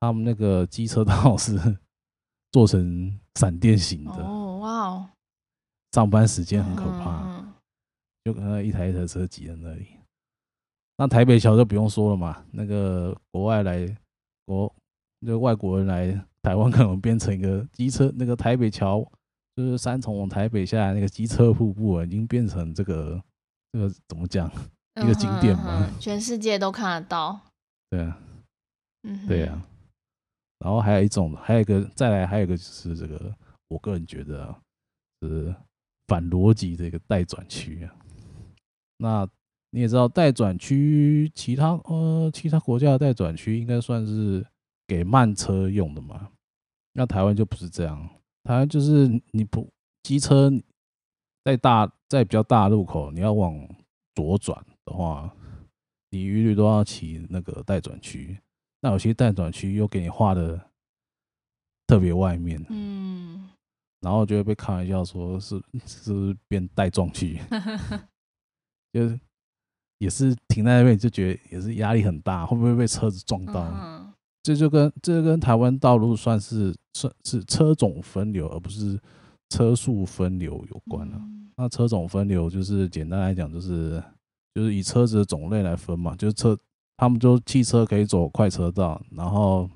[0.00, 1.56] 他们那个机车道是
[2.52, 4.24] 做成闪电型的。
[4.24, 5.08] 哦，哇哦！
[5.92, 7.22] 上班时间很可怕。
[7.24, 7.40] 嗯
[8.22, 9.86] 就可能一台一台车挤在那里，
[10.98, 12.44] 那台北桥就不用说了嘛。
[12.52, 13.96] 那个国外来
[14.44, 14.70] 国，
[15.20, 18.12] 那个外国人来台湾，可能变成一个机车。
[18.14, 19.02] 那个台北桥
[19.56, 23.18] 就是三重往台北下来那个机车瀑布，已经变成这个
[23.72, 24.52] 这个怎么讲
[25.02, 25.98] 一个景点嘛、嗯？
[25.98, 27.40] 全世界都看得到。
[27.88, 28.18] 对啊，
[29.04, 29.62] 嗯，对啊。
[30.60, 33.34] 然后还有一种，还有一个再来，还有一个就是这个，
[33.68, 34.54] 我个人觉得，
[35.22, 35.54] 是
[36.06, 37.94] 反逻辑的一个待转区啊。
[38.98, 39.28] 那
[39.70, 44.46] 你也知道，待转区其他呃其他国家的待转区应该算是
[44.86, 46.30] 给慢车用的嘛？
[46.92, 48.08] 那台湾就不是这样，
[48.44, 49.66] 台湾就是你不
[50.02, 50.52] 机车
[51.44, 53.56] 在大在比较大路口，你要往
[54.14, 55.34] 左转的话，
[56.10, 58.38] 你一律都要骑那个待转区。
[58.80, 60.60] 那有些待转区又给你画的
[61.86, 63.48] 特别外面，嗯，
[64.00, 67.38] 然后就会被开玩笑说是 是不是变带撞区。
[68.92, 69.20] 就是
[69.98, 73.62] 也是停在那边，就觉得也是压力很大，会不会被车子撞到？
[73.72, 74.12] 嗯、
[74.42, 78.98] 这就跟这就跟台湾道路算是算是车种分流，而不是
[79.50, 81.16] 车速分流有关了。
[81.18, 84.02] 嗯、那车种分流就是简单来讲，就是
[84.54, 86.58] 就是以车子的种类来分嘛，就是车
[87.00, 89.66] 他们就汽车可以走快车道，然后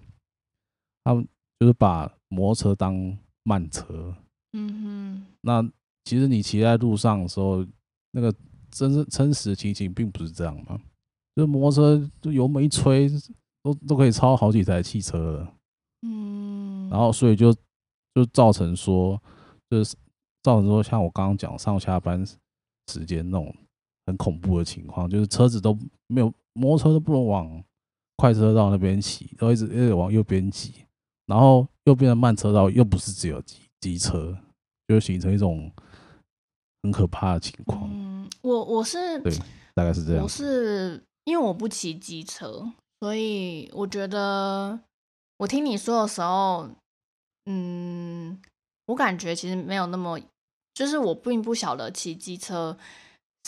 [1.02, 1.26] 他们
[1.58, 4.14] 就是把摩托车当慢车。
[4.52, 5.62] 嗯哼，那
[6.04, 7.66] 其实你骑在路上的时候，
[8.10, 8.30] 那个。
[8.76, 10.76] 真是真实的情形并不是这样嘛，
[11.36, 13.08] 就是摩托车就油门一吹，
[13.62, 15.54] 都都可以超好几台汽车了。
[16.02, 17.54] 嗯，然后所以就
[18.12, 19.16] 就造成说，
[19.70, 19.94] 就是
[20.42, 22.26] 造成说，像我刚刚讲上下班
[22.88, 23.54] 时间那种
[24.06, 27.62] 很恐怖的情况，就是车子都没有，摩托车都不能往
[28.16, 30.74] 快车道那边骑，都一直一直往右边挤，
[31.26, 34.36] 然后右边的慢车道又不是只有机机车，
[34.88, 35.70] 就形成一种
[36.82, 37.90] 很可怕的情况。
[37.92, 39.32] 嗯我我是对，
[39.74, 40.22] 大概是这样。
[40.22, 44.78] 我是因为我不骑机车，所以我觉得
[45.38, 46.68] 我听你说的时候，
[47.46, 48.38] 嗯，
[48.86, 50.20] 我感觉其实没有那么，
[50.74, 52.76] 就是我并不晓得骑机车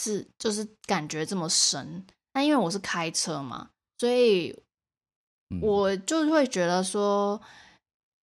[0.00, 2.04] 是就是感觉这么深。
[2.34, 4.54] 那因为我是开车嘛，所以
[5.62, 7.40] 我就会觉得说，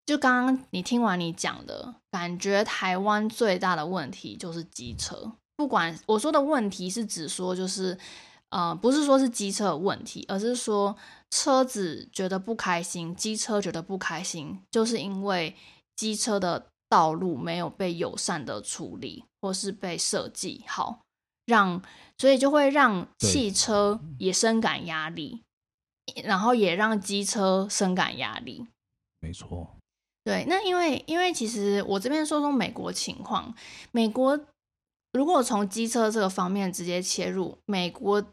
[0.05, 5.33] 就刚刚你听完你讲的，感觉台湾最大的问题就是机车。
[5.55, 7.97] 不管我说的问题是指说，就是，
[8.49, 10.95] 呃，不是说是机车的问题，而是说
[11.29, 15.55] 车子觉得不开心，机车觉得不开心，就是因为
[15.95, 21.02] 机车的道路没有被友善的处理，或是被设计好，
[21.45, 21.81] 让
[22.17, 25.43] 所以就会让汽车也深感压力，
[26.23, 28.67] 然后也让机车深感压力。
[29.19, 29.75] 没错，
[30.23, 33.53] 对，那因为因为其实我这边说说美国情况，
[33.91, 34.39] 美国。
[35.15, 38.25] 如果从机车这个方面直接切入，美国，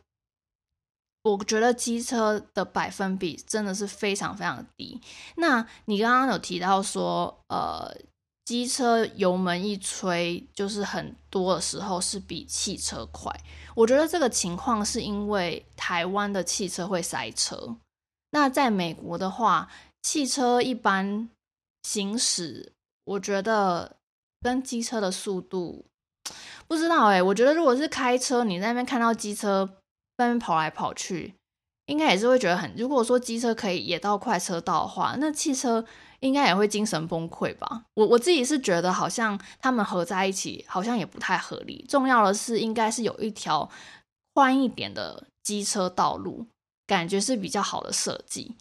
[1.22, 4.98] 我觉得机车的百分比真的是非常非常低。
[5.36, 7.94] 那你刚刚有提到说，呃，
[8.50, 13.32] 机车油门一吹，就是很多的时候是比汽车快。
[13.76, 17.76] 我觉得这个情况是因为台湾的汽车会塞车。
[18.32, 19.70] 那在美国的话，
[20.02, 21.30] 汽车一般
[21.84, 22.72] 行驶，
[23.04, 23.94] 我觉得
[24.40, 25.84] 跟机车的速度。
[26.66, 29.64] 不知道哎、欸，我觉得如果是开车，你在那边看到机车
[30.16, 31.34] 在那边跑来跑去，
[31.90, 32.72] 应该也是会觉得很。
[32.76, 35.84] 如果说机车可以也到快车道的话，那汽车
[36.20, 37.84] 应该也会精神崩溃吧？
[37.94, 41.84] 我我自己是觉得好像他们合在一起好像也不太合理。
[41.88, 43.68] 重要的是，应该是有一条
[44.32, 46.46] 宽一点的机车道路，
[46.86, 48.54] 感觉是比较好的设计。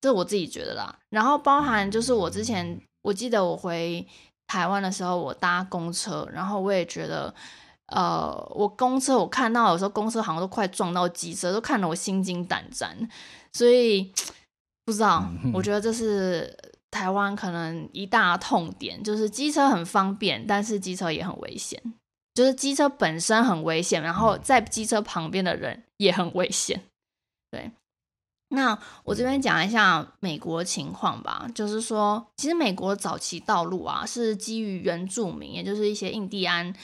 [0.00, 0.98] 这我自己觉得啦。
[1.08, 4.06] 然后包含就是我之前我记得我回。
[4.46, 7.34] 台湾的时候，我搭公车，然后我也觉得，
[7.94, 13.08] 呃，我公车我看到有时候公车好像都快撞到机车，都看得我心惊胆战。
[13.52, 14.12] 所以
[14.84, 16.58] 不知道，我觉得这是
[16.90, 21.80] 台湾可能一大痛点，就是机车很方便，但是机车也很危险。
[22.34, 26.82] 就是机车本身很危险，然后在机车旁边的人也很危险。
[27.52, 27.70] 对。
[28.48, 36.74] 那我这边讲一下美国情况吧，就是说，其实美国早期道路啊是基于原住民，也就是一些印第安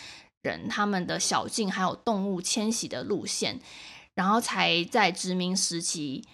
[0.42, 3.60] 人他们的小径还有动物迁徙的路线，
[4.14, 6.24] 然后才在殖民时期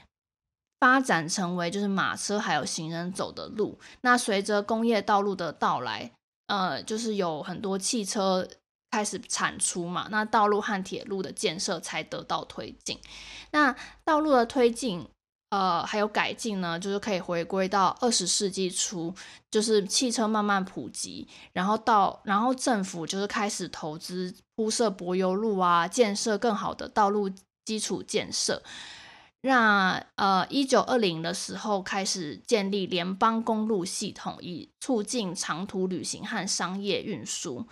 [0.78, 3.78] 发展成为就是马车还有行人走的路。
[4.02, 6.12] 那随着工业道路的到来，
[6.46, 8.48] 呃，就是有很多汽车
[8.90, 13.00] 开始产出嘛，那道路和铁路的建设才得到推进。
[13.50, 15.08] 那道路的推进。
[15.50, 19.14] 呃，还有改进呢，就是可以回归到二十世纪初，
[19.48, 27.30] 就是汽车慢慢普及，然后到然后政府就是开始投资铺设柏油路啊，建设更好的道路
[27.64, 28.60] 基础建设。
[29.42, 37.64] 那呃，一九二零的时候开始建立联邦公路系统，以促进长途旅行和商业运输。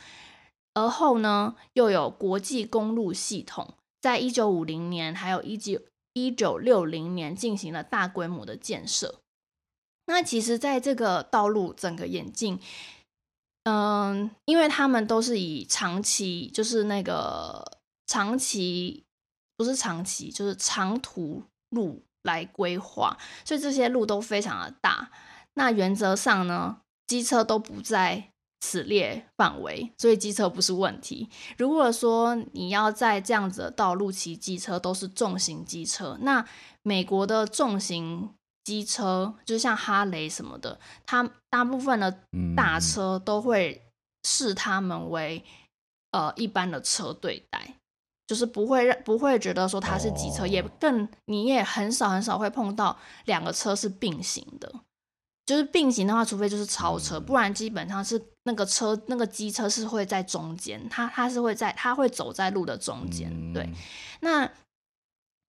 [0.74, 5.80] 而后呢，又有国际公路系统，在一九五零年，还有一九。
[6.14, 9.20] 一九六零年进行了大规模的建设。
[10.06, 12.60] 那其实，在这个道路整个演进，
[13.64, 19.04] 嗯，因为他们都是以长期，就是那个长期，
[19.56, 25.10] 不是长期，就是长途路来规划，所以这些路都非常的大。
[25.54, 28.33] 那原则上呢，机车都不在。
[28.66, 31.28] 此列范围，所以机车不是问题。
[31.58, 36.16] 如果说你要在这样子的道路骑机车，都是重型机车。
[36.22, 36.42] 那
[36.82, 38.30] 美国的重型
[38.64, 42.20] 机车，就像哈雷什么的，它大部分的
[42.56, 43.82] 大车都会
[44.22, 45.44] 视他们为
[46.12, 47.74] 呃一般的车对待，
[48.26, 52.96] 就是不会让不会觉得说它是机车，也更你也很少很少会碰到
[53.26, 54.72] 两个车是并行的。
[55.46, 63.30] 就是并行的话，除非就是超车，不然基本上是那个车，那个机车是会在中间，它它是会在，它会走在路的中间。
[63.30, 63.68] 嗯、对，
[64.20, 64.50] 那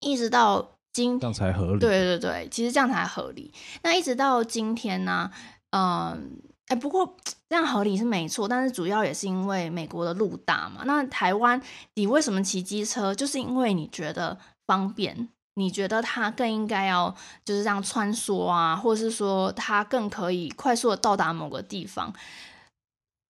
[0.02, 1.80] 一直到今这样才合理。
[1.80, 3.54] 对对对，其实这样才合理。
[3.84, 5.32] 那一直到今天呢，
[5.72, 7.16] 嗯，哎，不过
[7.48, 10.84] 这样合理是没错，但是主要也是因为美国的路大嘛。
[10.86, 11.62] 那台湾，
[11.94, 13.16] 你为什么骑机车？
[13.16, 14.38] 就是因为你觉得
[14.68, 15.30] 方便。
[15.56, 22.14] 你觉得它更应该要就是这样穿梭啊，或者是说它更可以快速的到达某个地方？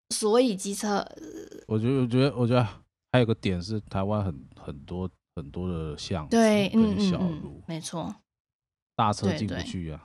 [0.09, 1.07] 所以机车，
[1.67, 2.67] 我觉得，我觉得，我觉得
[3.11, 8.15] 还有个点是，台湾很很多很多的巷子对，跟小路，嗯嗯嗯、没错，
[8.95, 10.03] 大车进不去啊。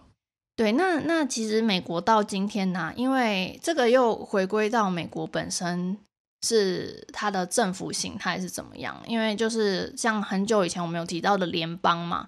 [0.56, 5.98] 对，那那其实美国到今天呢、啊，因为这个又回归到美国本身。
[6.42, 9.00] 是它的政府形态是怎么样？
[9.06, 12.26] 因为就是像很久以前我们有提到的联邦嘛，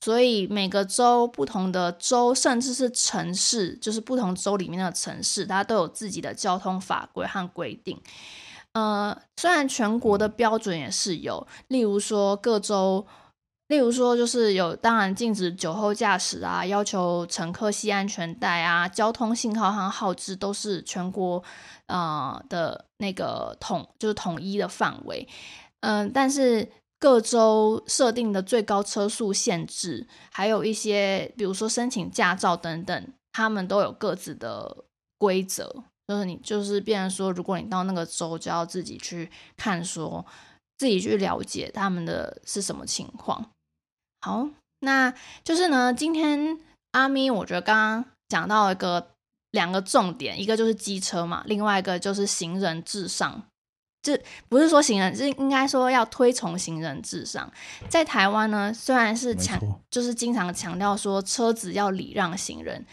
[0.00, 8.00] 所以每个州、不同的州，甚至是城市，就是不同州里面的城市，它都有自己的交通法规和规定。
[8.72, 13.06] 呃，虽然全国的标准也是有，例如说各州。
[13.72, 21.42] 例如说，就是有当然禁止酒后驾驶啊，要求乘客系安全带啊，交通信号和号志都是全国
[21.86, 25.26] 呃的那个统就是统一的范围。
[25.80, 34.84] 嗯、但是各州设定的最高车速限制，还有一些比如说申请驾照等等，他们都有各自的
[35.16, 35.82] 规则。
[36.06, 40.26] 就是你就是变成说，如果你到那个州，就要自己去看说，
[40.76, 43.50] 自己去了解他们的是什么情况。
[44.24, 44.48] 好，
[44.80, 45.12] 那
[45.42, 45.92] 就是呢。
[45.92, 46.58] 今天
[46.92, 49.08] 阿咪，我觉得刚刚讲到一个
[49.50, 53.42] 两个重点，一个就是机车嘛，另外一个就是行人至上。
[54.00, 57.50] 这不是说行人，是应该说要推崇行人至上。
[57.88, 59.60] 在台湾呢，虽然是强，
[59.90, 62.86] 就是经常强调说车子要礼让行人，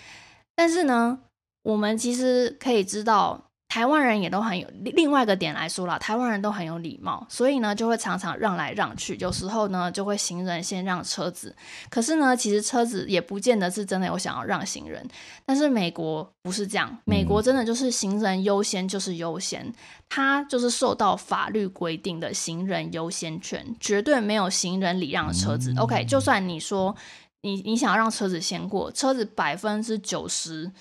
[0.56, 1.20] 但是呢，
[1.62, 3.49] 我们其实可以知道。
[3.70, 11.56] 台湾人也都很有，另外一个点来说啦，台湾人都很有礼貌，所以呢就会常常让来让去，有时候呢就会行人先让车子。
[11.88, 15.08] 可是呢，其实车子也不见得是真的有想要让行人。
[15.46, 19.72] 但是美国不是这样，美国真的就是行人优先就是优先，
[20.10, 25.72] 它就是受到法律规定的行人优先权，绝对没有行人礼让的车子。
[25.78, 26.96] OK，就算你说
[27.42, 30.72] 你你想要让车子先过，车子百分之九十。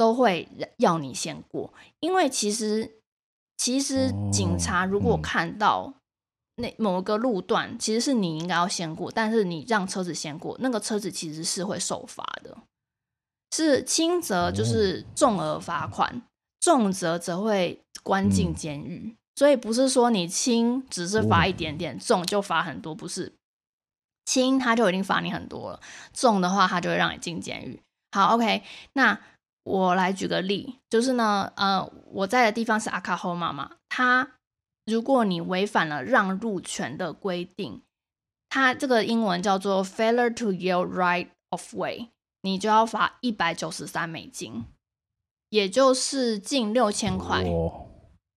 [0.00, 0.48] 都会
[0.78, 3.02] 要你先过，因为其实
[3.58, 5.92] 其实警察如果看到
[6.54, 12.56] 那某个路段，其实是你应该要先过，但是你让车子先过，那个车子其实是会受罚的，
[13.54, 16.22] 是轻则就是重额罚款，
[16.60, 19.14] 重则则会关进监狱。
[19.36, 23.34] 所以不是说你轻只是罚一点点，重就罚很多，不是
[24.24, 25.80] 轻他就已经罚你很多了，
[26.14, 27.82] 重的话他就会让你进监狱。
[28.12, 28.62] 好，OK，
[28.94, 29.20] 那。
[29.62, 34.38] 我来举个例，就是呢，呃，我在的地方是阿卡霍妈妈，他
[34.86, 37.82] 如果你违反了让路权的规定，
[38.48, 42.08] 它这个英文叫做 failure to yield right of way，
[42.42, 44.64] 你就要罚一百九十三美金，
[45.50, 47.44] 也就是近六千块，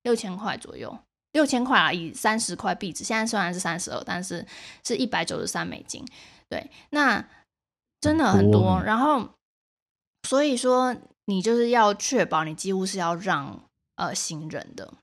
[0.03, 0.99] 六千块左右。
[1.31, 4.45] 六千块啊，以三十块币值，现在虽然是三十二，但是
[4.83, 6.05] 是一百九十三美金。
[6.47, 7.27] 对，那
[7.99, 8.79] 真的很多。
[8.85, 9.29] 然后，
[10.29, 10.95] 所以说
[11.25, 13.63] 你就是要确保你几乎是要让
[13.95, 14.93] 呃行人的。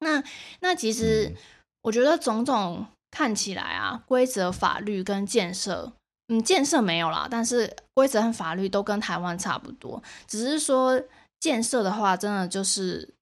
[0.00, 0.22] 那
[0.60, 1.34] 那其实
[1.82, 5.92] 我觉得种种看起来啊，规则、法律跟建设。
[6.30, 11.02] 嗯，建设没有啦，但是规则和法律都跟台湾差不多，只是说
[11.40, 13.14] 建设的话，真的就是，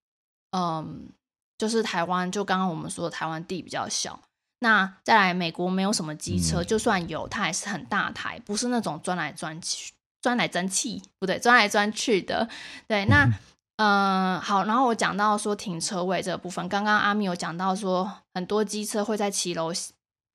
[0.50, 1.08] 嗯，
[1.56, 4.18] 就是台湾，就刚刚我们说的台湾地比较小，
[4.58, 9.92] 那再来美国没有什么机车，嗯、就算有，它也是很大台，不是那种钻来钻去、
[10.26, 12.48] 钻来钻去，不对，钻来钻去的。
[12.88, 13.30] 对，那
[13.76, 19.72] 嗯，好，然后我讲到说停车位这个部分，刚刚阿米有讲到说很多机车会在骑楼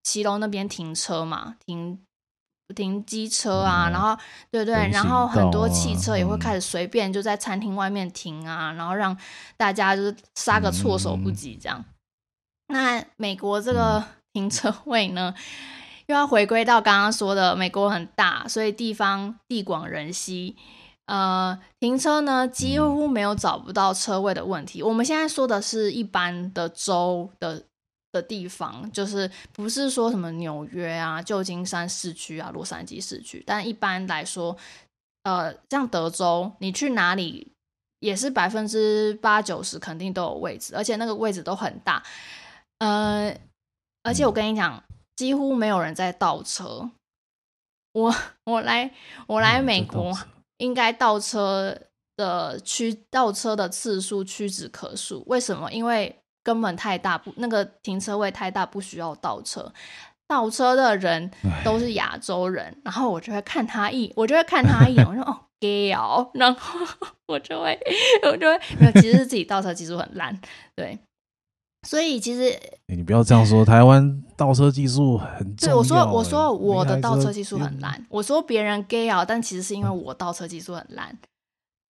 [0.01, 1.99] 骑楼那边停车嘛，停。
[2.73, 4.17] 停机车啊，嗯、然后
[4.49, 9.17] 对对，然后很多汽车也会开始随便就在餐厅外面停啊，嗯、然后让
[9.57, 11.83] 大家就是杀个措手不及这样。
[12.67, 15.43] 嗯、那美国这个停车位呢，嗯、
[16.07, 20.55] 又要回归到刚刚说的，美国很大，所以地方地广人稀，
[21.05, 24.81] 呃，停车呢几乎没有找不到车位的问题。
[24.81, 27.63] 嗯、我们现在说的是一般的州的。
[28.13, 34.57] 的地方就是不是说什么纽约啊、旧金山市区啊、洛杉矶市区，但一般来说，
[35.23, 37.53] 呃，像德州，你去哪里
[38.01, 42.03] 也是百分之八九十肯定都有位置，而且那个位置都很大。
[42.79, 43.33] 呃，
[44.03, 44.83] 而且我跟你讲，
[45.21, 46.89] 几乎没有人在倒车。
[47.93, 48.11] 我
[48.45, 48.91] 我来
[49.27, 50.17] 我来美国，
[50.57, 51.77] 应该倒车
[52.17, 55.23] 的屈倒车的次数屈指可数。
[55.27, 55.71] 为什么？
[55.71, 59.71] 因为根本太大，不那个停车位太大，不需要倒车。
[60.27, 61.29] 倒车的人
[61.63, 66.79] 都是亚洲人，然后我就会看他一，我就会看他一眼，我说哦，gay 哦，然后
[67.27, 67.79] 我就会，
[68.23, 70.41] 我就会，没有，其实自己倒车技术很烂，
[70.75, 70.97] 对。
[71.87, 75.75] 所以其实、欸、你不要这样说，台湾倒车技术很重要。
[75.75, 81.17] 对，我说我说我的倒车技术很烂，我说别人 gay 啊，但其实是因为我倒车技术很烂。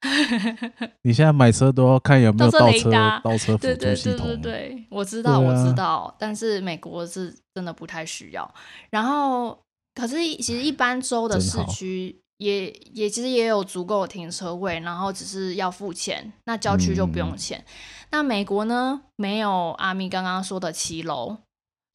[1.03, 2.91] 你现在买车都要看有没有倒车
[3.23, 4.25] 倒车辅助系统。
[4.25, 8.51] 对对对对对，我知道我知道，但是美国是真的不太需要。
[8.89, 9.55] 然后，
[9.93, 16.33] 可是其实一般州的市区也也其实也有足够的停车位，然后只是要付钱。
[16.45, 17.63] 那郊区就不用钱。
[18.11, 19.01] 那美国呢？
[19.15, 21.37] 没有阿咪刚刚说的骑楼，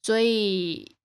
[0.01, 0.95] 所以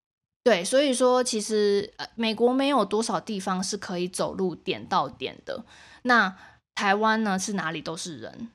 [0.43, 5.65] 对，所以说其实呃，美国没有多少地方是可以走路点到点的。
[6.03, 6.37] 那
[6.75, 8.51] 台湾呢，是哪里都是人，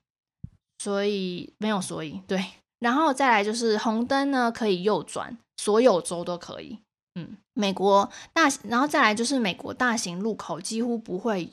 [0.80, 2.44] 所以没有所以对，
[2.80, 6.80] 然后再来就是红灯呢可以右转，所有州都可以。
[7.16, 11.50] 嗯，美国大，然后再来就是美国大型路口几乎不会，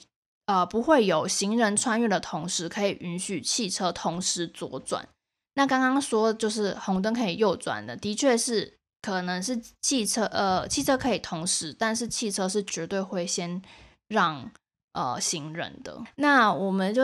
[0.47, 5.09] 呃，不会有行人穿越的同时可以允许汽车同时左转。
[5.55, 13.63] 那刚刚说就是红灯可以右转的，的确是可能是汽车，呃，汽车可以同时，但是汽车是绝对会先
[14.09, 14.51] 让。
[14.97, 16.01] 呃，行人的。
[16.15, 17.03] 那我们就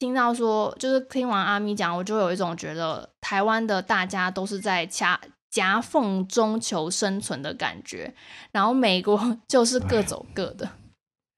[0.00, 8.12] 听到说，就是听完阿咪讲，我就有一种觉得台湾的大家都是在夹夹缝中求生存的感觉，
[8.50, 10.68] 然后美国 就是各走各的。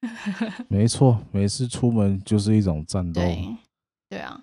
[0.69, 3.21] 没错，每次出门就是一种战斗。
[3.21, 3.57] 对，
[4.09, 4.41] 对啊。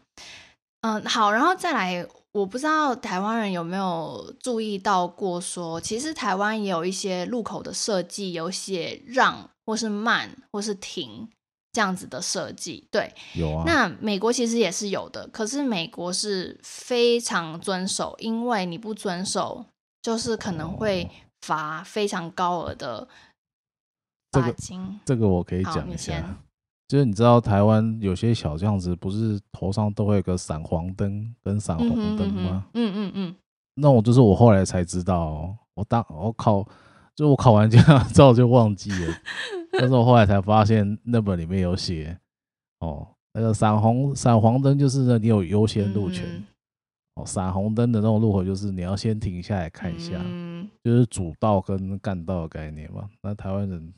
[0.82, 11.28] 嗯，好，然后再来，我不知道台湾人有没有注意到过说，说其实台湾也有一些路口的设计有写让或是慢或是停。
[11.74, 13.64] 这样子的设计，对，有啊。
[13.64, 19.64] 那美国其实也是有的，可是美国是非常遵守，因为你不遵守，
[20.02, 21.08] 就是可能会
[21.42, 23.08] 罚非常高额的。
[24.32, 24.56] 这个、
[25.06, 26.38] 这个我可以讲一下，
[26.88, 32.66] 就是你知道台湾有些小巷子，不是头上都会有个闪黄灯跟闪红灯吗？
[32.74, 33.36] 嗯嗯嗯。
[33.76, 36.66] 那我就是我后来才知道，我当我考，
[37.16, 37.80] 就我考完驾
[38.14, 39.14] 照就忘记了。
[39.74, 42.18] 但是我后来才发现，那本里面有写
[42.80, 46.26] 哦，那个闪红闪黄灯就是呢，你有优先路权。
[46.26, 46.46] 嗯、
[47.16, 53.08] 哦，闪红灯的那种路口就是你要先停下来看一下，嗯、就是主道跟干道的概念嘛。
[53.22, 53.94] 那台湾人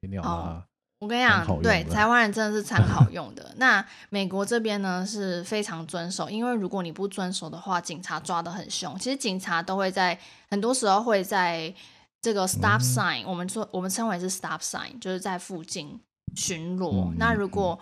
[0.00, 0.64] 你鸟啊，
[1.00, 3.54] 我跟你讲，对，台湾人真的是参考 用的。
[3.56, 8.98] 那美国这边呢是非常遵守，因为如果你不遵守的话，警察抓得很凶。
[8.98, 10.18] 其实警察都会在
[10.50, 11.74] 很多时候会在。
[12.20, 16.00] 这个 stop sign，、嗯、我们说我们称为是 stop sign，就是在附近
[16.34, 17.12] 巡逻。
[17.12, 17.78] 嗯、那如果、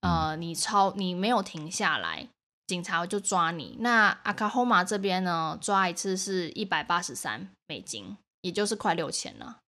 [0.00, 2.26] 嗯、呃你超你没有停下来，
[2.66, 3.76] 警察就抓你。
[3.78, 9.58] 那阿卡霍马这边呢，抓一次是一百八十三美金，也就是快六千了。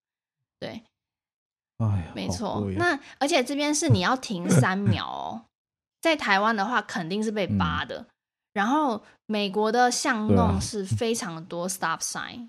[0.59, 0.83] 对，
[1.79, 2.67] 哎呀，没错。
[2.77, 5.43] 那而且这边是你要停 三秒哦，
[6.01, 8.01] 在台湾的话肯定是被扒的。
[8.01, 8.07] 嗯
[8.55, 12.49] 然后美国的巷弄是非常多 stop sign，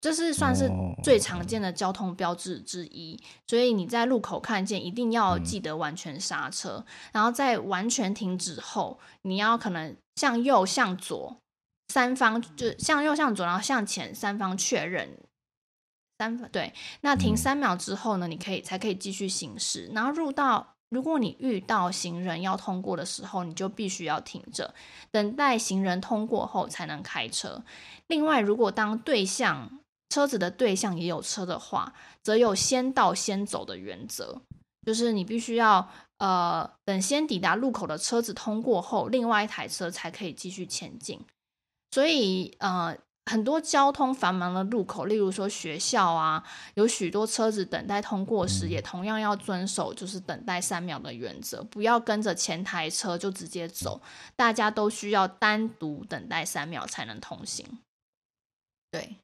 [0.00, 0.68] 这是算是
[1.04, 3.22] 最常见的交通标志之一。
[3.46, 6.84] 所以你在路口看见，一定要记得完全刹车。
[7.12, 11.36] 然后在完全停止后，你要可能向右、向左
[11.88, 15.16] 三方，就向右、向左，然后向前三方确认。
[16.18, 18.26] 三分对，那停三秒之后呢？
[18.26, 19.90] 你可以才可以继续行驶。
[19.94, 24.74] 然后入到，如果你遇到行人要通过的时候，你就必须要停着，
[25.10, 27.62] 等待行人通过后才能开车。
[28.06, 31.92] 另外，如果当对向车子的对象也有车的话，
[32.22, 34.40] 则有先到先走的原则，
[34.86, 35.86] 就是你必须要
[36.16, 41.20] 呃等先抵达路口的车子通过后，另外一台车才可以继续前进。
[41.90, 42.96] 所以呃。
[43.28, 46.42] 很多交通繁忙的路口，例如说学校啊，
[46.74, 54.00] 有许多车子等待通过时，也同样要遵守就是等待三秒的原则，不要跟着前台车就直接走，
[54.36, 57.66] 大家都需要单独等待三秒才能通行。
[58.92, 59.16] 对，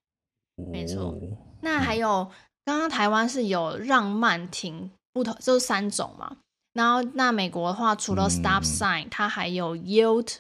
[0.57, 1.17] 没错。
[1.61, 2.29] 那还有
[2.65, 6.39] 刚刚台湾是有让慢停不同，就是三种嘛。
[6.73, 10.39] 然后那美国的话，除了 stop sign，它还有 yield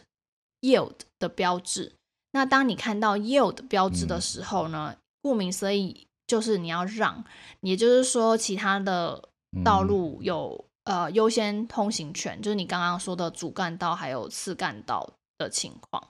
[0.63, 1.93] yield 的标志。
[2.35, 7.23] 那当你看到 yield 标志的时候呢，顾名思义就是你要让，
[7.61, 9.29] 也就是说其他的
[9.63, 15.07] 道路有呃优先通行权，就是你刚刚说的主干道还有次干道
[15.37, 16.03] 的情况。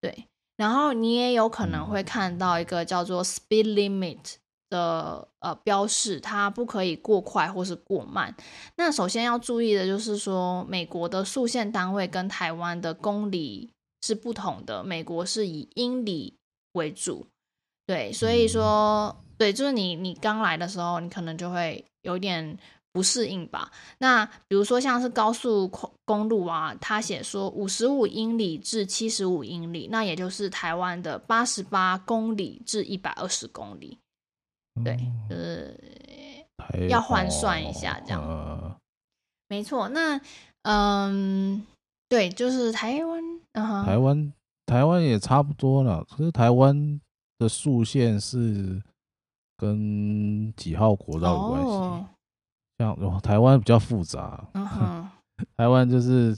[0.00, 0.26] 对，
[0.56, 4.36] 然后你也有可能会看到一个叫做 speed limit
[4.70, 8.32] 的呃标示，它不可以过快或是过慢。
[8.76, 13.71] 那首先要注意的就是说，美国的速限单位跟台湾的公里。
[14.02, 16.34] 是不同的，美国是以英里
[16.72, 17.26] 为主，
[17.86, 22.58] 对，所以说，对，就是你你刚来的时候，你可能就会有点
[22.92, 23.70] 不适应吧。
[23.98, 25.70] 那比如说像是高速
[26.04, 33.96] 公路啊，他写说五十五英里至七十五英里，那也就是台湾的八十八公里至一百二十公里，
[34.84, 34.98] 对，
[35.30, 35.78] 就是
[36.88, 38.80] 要换算一下这样。
[39.48, 40.20] 没错，那
[40.62, 41.64] 嗯，
[42.08, 43.31] 对，就是台湾。
[43.54, 43.84] Uh.
[43.84, 44.32] 台湾
[44.64, 47.00] 台湾也差不多了，可是台湾
[47.38, 48.82] 的速线是
[49.56, 52.04] 跟几号国道有关系？Oh.
[52.78, 55.06] 像台湾比较复杂， uh.
[55.56, 56.36] 台湾就是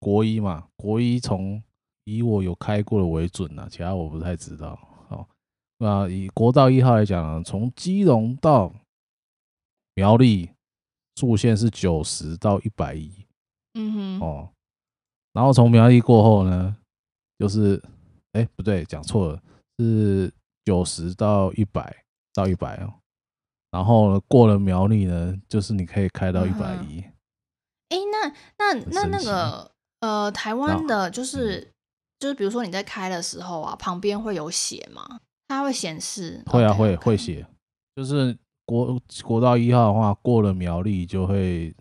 [0.00, 1.62] 国一嘛，国一从
[2.04, 4.78] 以我有开过的为准啊，其他我不太知道。
[5.08, 5.26] 哦，
[5.78, 8.72] 那以国道一号来讲，从基隆到
[9.94, 10.50] 苗栗
[11.16, 13.12] 速线是九十到一百一。
[13.74, 14.48] 嗯哼，哦。
[15.34, 16.76] 然后从苗栗过后呢，
[17.40, 17.82] 就是，
[18.32, 19.42] 哎，不对，讲错了，
[19.80, 20.32] 是
[20.64, 22.94] 九十到一百到一百哦。
[23.72, 27.00] 然后呢，过了苗栗呢，就是你可以开到一百一。
[27.88, 31.72] 哎，那那那那个呃，台湾的就是、嗯、
[32.20, 35.20] 就是，比如说你在开的时候啊，旁边会有写吗？
[35.48, 36.44] 它会显示？
[36.46, 37.44] 会啊，会会写，
[37.96, 41.74] 就是国国道一号的话，过了苗栗就会。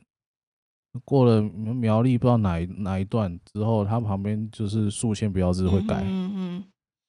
[1.05, 6.63] 过了苗栗不知道哪一哪一段之后，它旁边就是竖线标志会改，嗯嗯，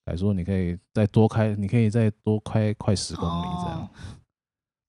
[0.05, 3.89] 改说你可以再多开，你可以再多开快十公里这样。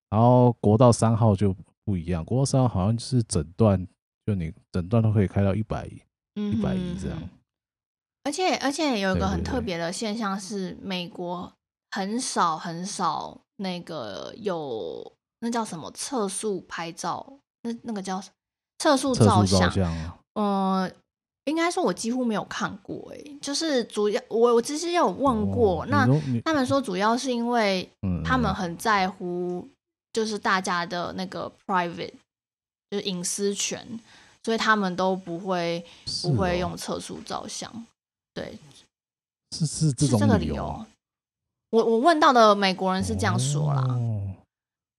[0.09, 3.85] 然后国道三号就不一样，国道三号好像就是整段，
[4.25, 6.01] 就你整段都可以开到一百一，
[6.51, 7.17] 一百一这样。
[8.23, 11.53] 而且而且有一个很特别的现象是，美国
[11.91, 18.21] 很少很少那个有那叫什么测速拍照，那那个叫
[18.77, 19.71] 测速照相，
[20.33, 20.91] 嗯、呃，
[21.45, 26.05] 应该说我几乎没有看过，哎，就是主要我我其实有问过，哦、那
[26.43, 27.89] 他们说主要是因为
[28.23, 29.67] 他们很在乎，
[30.11, 32.13] 就是大家的那个 private，
[32.91, 33.99] 就是隐私权，
[34.43, 35.83] 所以他们都不会
[36.21, 37.85] 不会用测速照相，
[38.33, 38.57] 对，
[39.55, 40.85] 是是这种理由。
[41.71, 44.35] 我我问到的美国人是这样说啦，哦、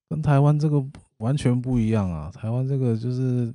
[0.09, 0.83] 跟台湾这个
[1.19, 3.53] 完全不一样啊，台湾这个就是。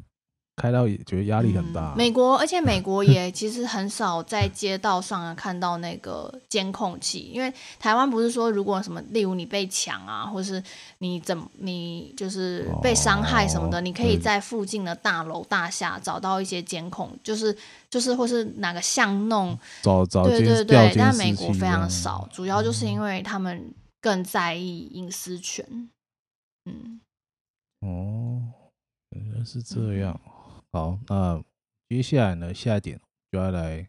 [0.57, 1.95] 开到也觉得压力很大。
[1.95, 10.61] 美国，而且美国也其实很少在街道上看到那个监控器，因为台湾不是说如果什么，例如你被抢啊，或是
[10.99, 17.57] 你怎么你就是被伤害什么的，哦、你可以在附近的大楼大厦找到一些监控，就是
[17.89, 25.65] 就是或是哪个巷弄找找对对对，但美国非常少，主要就是因为他们更在意隐私权。
[26.65, 27.01] 嗯，
[27.79, 28.43] 哦，
[29.09, 30.19] 原来是这样。
[30.73, 31.43] 好，那
[31.89, 32.53] 接下来呢？
[32.53, 32.99] 下一点
[33.29, 33.87] 就要来，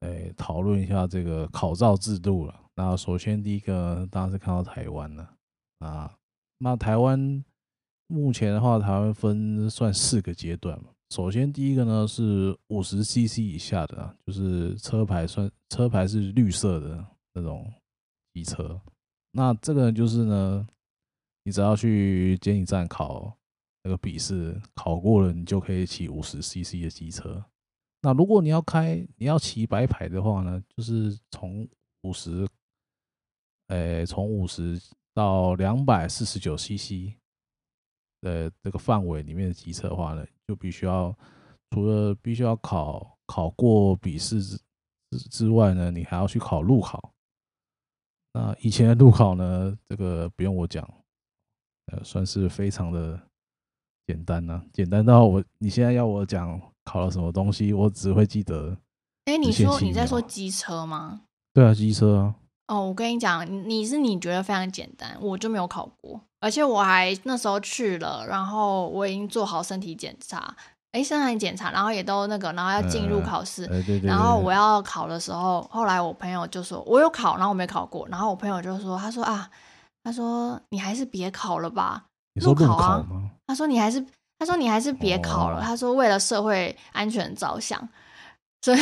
[0.00, 2.60] 诶，讨论一下这个考照制度了。
[2.74, 5.34] 那首先第一个当然是看到台湾了
[5.78, 6.12] 啊。
[6.58, 7.44] 那台湾
[8.08, 10.90] 目前的话，台湾分算四个阶段嘛。
[11.10, 17.72] 首先第一个呢是五十 CC 以下的，就是车牌算车牌是绿色的那种
[18.32, 18.80] 机车。
[19.30, 20.66] 那这个就是呢，
[21.44, 23.36] 你只要去监理站考
[23.84, 27.44] 那个笔试，考过了，你就可以骑五十 CC 的机车。
[28.00, 31.68] 那如果你要开，你要骑白牌的话呢，就是从
[32.02, 32.48] 五十，
[33.68, 34.80] 诶，从五十
[35.12, 37.14] 到两百四十九 CC
[38.22, 41.16] 的这个范围里面的机车的话呢，就必须要
[41.70, 44.58] 除了必须要考考过笔试之
[45.30, 47.12] 之外呢，你还要去考路考。
[48.32, 50.82] 那以前的路考呢，这个不用我讲，
[51.86, 53.30] 呃，算是非常的
[54.06, 58.76] 简单呢，简单到我你现在要我讲考了什么东西，我只会记得。
[59.24, 61.22] 哎，你说你在说机车吗？
[61.52, 62.34] 对啊，机车啊。
[62.66, 70.54] 哦，我跟你讲，你是你觉得非常简单，我就没有考过，而且我还那时候去了，然后我已经做好身体检查。
[70.92, 73.64] 哎，身体检查，然后也都那个，然后要进入考试。
[74.02, 78.06] 然后我要考的时候，后来我朋友就说我有考，然后我没考过。
[78.08, 79.50] 然后我朋友就说，他说啊，
[80.04, 82.04] 他说你还是别考了吧。
[82.34, 83.06] 你说路考啊？
[83.46, 84.04] 他说你还是，
[84.38, 85.62] 他说你还是别考了。
[85.62, 87.88] 他说为了社会安全着想，
[88.62, 88.78] 所以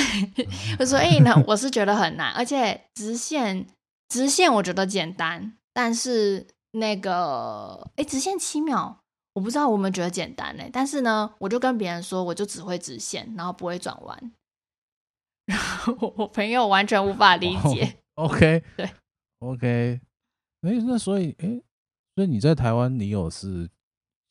[0.79, 3.67] 我说哎，那我是觉得很难，而且直线
[4.09, 8.99] 直线我觉得简单，但是那个哎，直线七秒。
[9.35, 14.33] 我不知道我们觉得简单呢，但是呢，我就跟别人说，我就只会直线，然后不会转弯。
[15.49, 17.97] 然后我我朋友完全无法理解。
[18.17, 18.91] Oh, OK，对
[19.39, 20.01] ，OK。
[20.61, 21.63] 哎，那所以，哎，
[22.15, 23.69] 所以你在台湾，你有是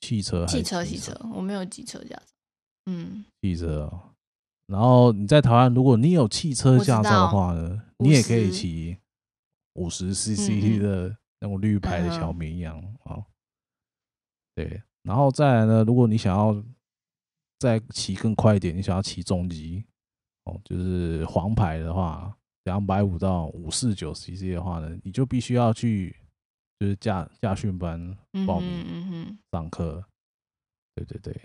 [0.02, 0.58] 汽车还是？
[0.58, 2.24] 汽车，汽车，我没有机车驾照。
[2.86, 4.02] 嗯，汽车哦。
[4.68, 8.98] 然后你在台湾，如果你有汽车驾照的话呢，你也可以骑
[9.74, 13.16] 五十 CC 的那种绿牌的小绵羊啊。
[13.16, 13.26] 嗯、
[14.56, 14.82] 对。
[15.04, 16.64] 然后再来呢，如果你想要
[17.60, 19.84] 再骑更快一点，你想要骑重机
[20.44, 22.32] 哦，就是黄牌的话，
[22.66, 26.16] 两百五到五四九 CC 的话呢，你就必须要去
[26.82, 28.18] 就是驾驾训班
[28.48, 30.04] 报名上课，
[30.96, 31.42] 对对对，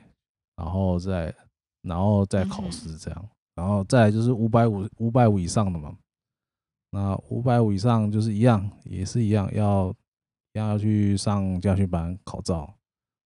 [0.57, 1.35] 然后再
[1.83, 5.95] 然后再考试这样，然后再就是五百五五百五以上的嘛，
[6.89, 9.95] 那五百五以上就是一样，也是一样要
[10.55, 12.75] 要去上驾训班考照。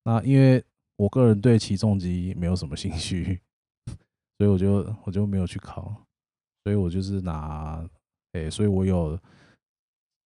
[0.03, 0.65] 那因为
[0.97, 3.41] 我个人对起重机没有什么兴趣，
[4.37, 5.95] 所以我就我就没有去考，
[6.65, 7.89] 所以我就是拿，
[8.33, 9.17] 哎、欸，所以我有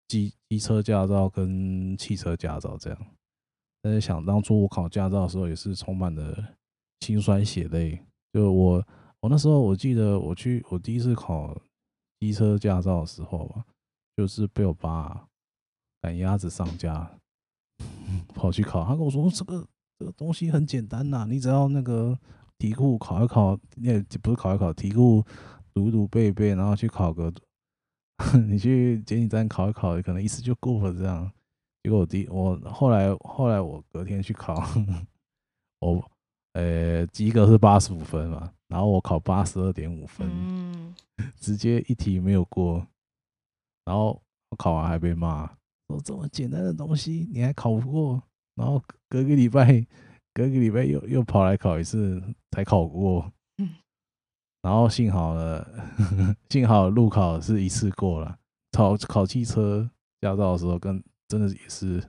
[0.09, 2.99] 机机车驾照跟汽车驾照这样。
[3.83, 6.55] 但是想当初我考驾照的时候也是充满了
[7.01, 8.01] 辛酸血泪，
[8.33, 8.87] 就我
[9.21, 11.57] 我那时候我记得我去我第一次考
[12.21, 13.65] 机车驾照的时候吧，
[14.17, 15.27] 就是被我爸
[16.01, 17.11] 赶鸭子上架。
[18.33, 19.67] 跑去考，他跟我说：“这个
[19.99, 22.17] 这个东西很简单呐，你只要那个
[22.57, 25.25] 题库考一考，那不是考一考，题库
[25.73, 27.33] 读读背背，然后去考个，
[28.49, 31.31] 你去监理站考一考，可能一次就过了这样。
[31.83, 34.55] 结果我第我后来后来我隔天去考，
[35.81, 36.11] 我
[36.53, 40.95] 呃及格是八十五分嘛，然后我考八十二点五分，
[41.41, 42.87] 直接一题没有过，
[43.85, 45.51] 然后我考完还被骂。”
[45.89, 48.23] 说这么简单的东西你还考不过，
[48.55, 49.87] 然后隔个礼拜，
[50.33, 53.31] 隔个礼拜又又跑来考一次才考过，
[54.65, 55.63] 然后幸好呢，
[56.49, 58.39] 幸好路考是一次过了，
[58.73, 59.91] 考考汽车
[60.23, 62.03] 驾照的时候跟真的也是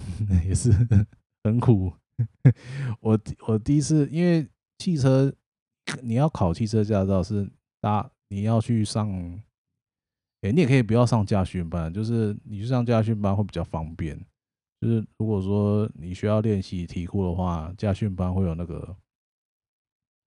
[0.48, 0.72] 也是
[1.44, 1.92] 很苦。
[3.00, 4.48] 我我第一次因为
[4.78, 5.30] 汽车
[6.02, 7.48] 你要考汽车驾照是
[7.82, 9.38] 搭你要去上。
[10.40, 14.16] 哎，你也可以不要上驾训班，就是你去上驾训班会比较方便。
[14.80, 18.96] 就是如果说你需要练习题库的话，驾训班会有那个，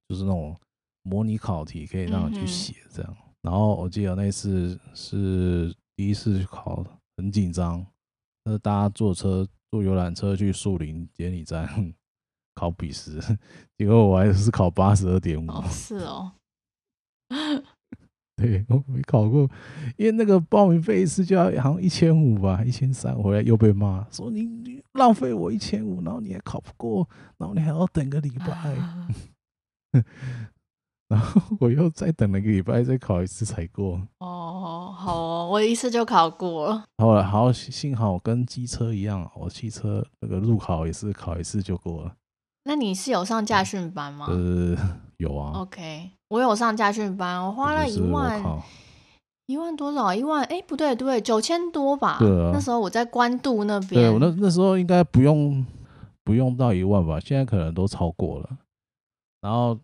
[0.09, 0.59] 就是那种
[1.03, 3.11] 模拟考题可以让你去写这样。
[3.17, 6.85] 嗯、然后我记得那次是第一次去考，
[7.17, 7.85] 很紧张，
[8.43, 11.93] 那大家坐车坐游览车去树林监理站
[12.55, 13.19] 考笔试，
[13.77, 15.49] 结果我还是考八十二点五。
[15.49, 16.33] 哦，是哦。
[18.35, 19.47] 对，我没考过，
[19.97, 29.07] 因为那个报名费一次就要好像一千五吧，一千三，回来又被骂说你你浪费我一千五，然后你还考不过，然后你还要等个礼拜，啊、
[31.11, 33.99] 然后我又再等了一个礼拜，再考一次才过。
[34.19, 36.85] 哦，好哦，我一次就考过了。
[36.99, 42.13] 好了好，幸好跟机车一样，我汽车那个路考也是考一次就过了。
[42.63, 44.27] 那你是有上驾训班吗？
[44.29, 44.77] 呃，
[45.17, 45.59] 有啊。
[45.59, 46.11] OK。
[46.29, 48.41] 我有上驾训班，我花了一万，
[49.47, 50.15] 一万多少？
[50.15, 50.41] 一万？
[50.45, 52.19] 哎，不对，对，九千多吧。
[52.19, 52.51] 对啊。
[52.53, 54.01] 那时候我在关渡那边。
[54.01, 55.65] 对，我那那时候应该不用，
[56.23, 57.19] 不用到一万吧？
[57.19, 58.49] 现在可能都超过了。
[59.41, 59.77] 然后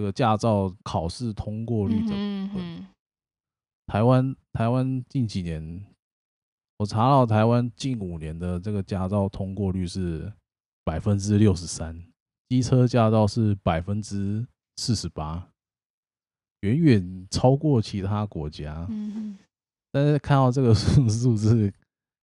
[0.00, 2.86] 这个驾照考试通过率的部分，
[3.86, 5.84] 台湾台湾近几年，
[6.78, 10.32] 我查到台湾近五年的这个驾照通过率是
[10.84, 12.02] 百分之六十三，
[12.48, 14.46] 机车驾照是百分之
[14.78, 15.50] 四十八，
[16.60, 18.88] 远远超过其他国家。
[19.92, 21.70] 但是看到这个 数数字，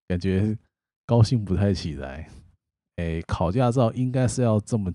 [0.09, 0.57] 感觉
[1.05, 2.31] 高兴不太起来。
[2.97, 4.91] 哎，考驾照应该是要这么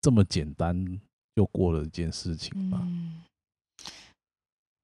[0.00, 1.00] 这么简单
[1.34, 2.78] 就过了一件事情吧？
[2.82, 3.22] 嗯、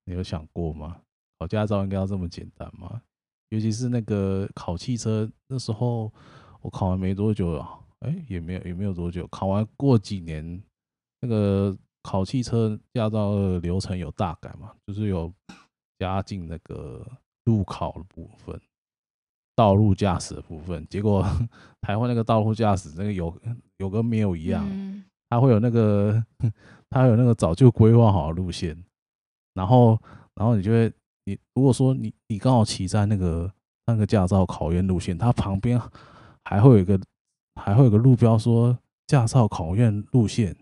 [0.05, 1.01] 你有想过吗？
[1.38, 3.03] 考驾照应该要这么简单吗？
[3.51, 6.12] 尤其是那个考汽车，那时候
[6.61, 7.64] 我考完没多久，
[8.01, 10.62] 哎，也没有也没有多久，考完过几年，
[11.20, 14.74] 那个考汽车驾照的流程有大改嘛？
[14.86, 15.32] 就是有
[15.99, 17.07] 加进那个
[17.44, 18.61] 路考的部分。
[19.55, 21.26] 道路驾驶的部分，结果
[21.82, 23.36] 台湾那个道路驾驶那个有
[23.78, 24.64] 有跟没有一样，
[25.30, 26.22] 它会有那个
[26.90, 28.76] 他有那个早就规划好的路线，
[29.54, 29.98] 然后
[30.34, 30.92] 然后你就会
[31.24, 33.50] 你如果说你你刚好骑在那个
[33.86, 35.80] 那个驾照考验路线，它旁边
[36.44, 36.98] 还会有一个
[37.60, 40.56] 还会有个路标说驾照考验路线，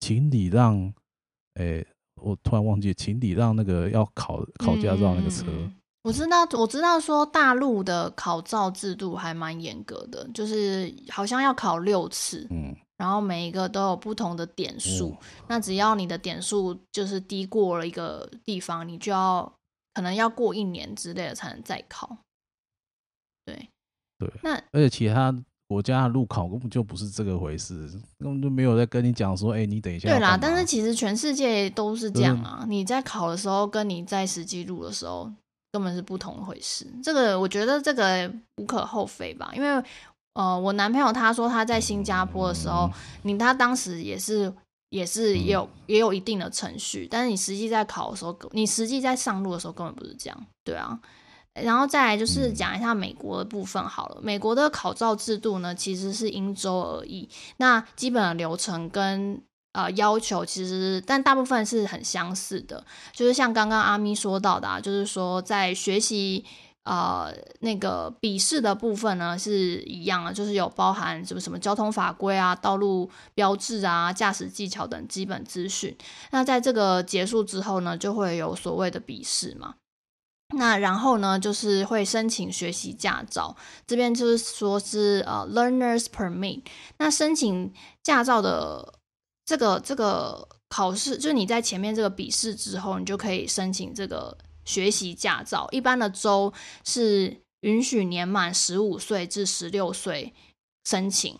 [0.00, 0.92] 请礼让，
[1.54, 1.84] 哎，
[2.20, 5.46] 我突然忘记，请礼让那个要考考驾照那个车。
[6.04, 15.18] 我知道，我知道，说大陆的考照制度还蛮严格的，就是好像要考六次，嗯，然后每一个都有不同的点数，哦、
[15.48, 19.50] 那只要你的点数就是低过了一个地方，你就要
[19.94, 22.18] 可能要过一年之类的才能再考。
[23.46, 23.70] 对，
[24.18, 25.32] 对，那而且其他
[25.68, 27.88] 国家的路考根本就不是这个回事，
[28.18, 30.08] 根本就没有在跟你讲说，哎、欸，你等一下。
[30.10, 35.32] 对啦，但是其实全世界都是这样啊，嗯、你在考的时候跟你在实际录的时候。
[35.70, 39.68] 根本是不同的回事，这个我觉得这个无可厚非吧，因为
[40.38, 42.88] 呃，我男朋友他说他在新加坡的时候，
[43.22, 44.52] 你他当时也是
[44.90, 50.96] 也是也有也有一定的程序，但是你实际在考的时候，你实际在上路的时候根本不是这样，对啊。
[51.54, 59.42] 然后再来就是讲一下美国的部分好了，美国的考照制度呢其实是因州而异，那基本的流程跟。
[59.72, 66.44] 呃，要求其实，但大部分是很相似的，就是像刚刚阿咪说到的，啊，就是说在学习
[66.88, 75.94] 呃那个笔试的部分呢是一样的，就是有包含什么什么交通法规啊、道路标志啊、驾驶技巧等基本资讯。
[76.30, 79.74] 那在这个结束之后呢，就会有所谓的笔试嘛。
[80.56, 83.54] 那然后呢，就是会申请学习驾照，
[83.86, 86.62] 这边就是说是呃 learner's permit。
[86.96, 87.72] 那申请
[88.02, 88.94] 驾照的。
[89.48, 94.36] 这个这个考试，就是你在前面这个笔试之后，你就可以申请这个
[94.68, 95.66] 学习驾照。
[95.72, 96.52] 一般的州
[96.84, 100.32] 是允许年满十五岁至十六岁
[100.84, 101.36] 申请，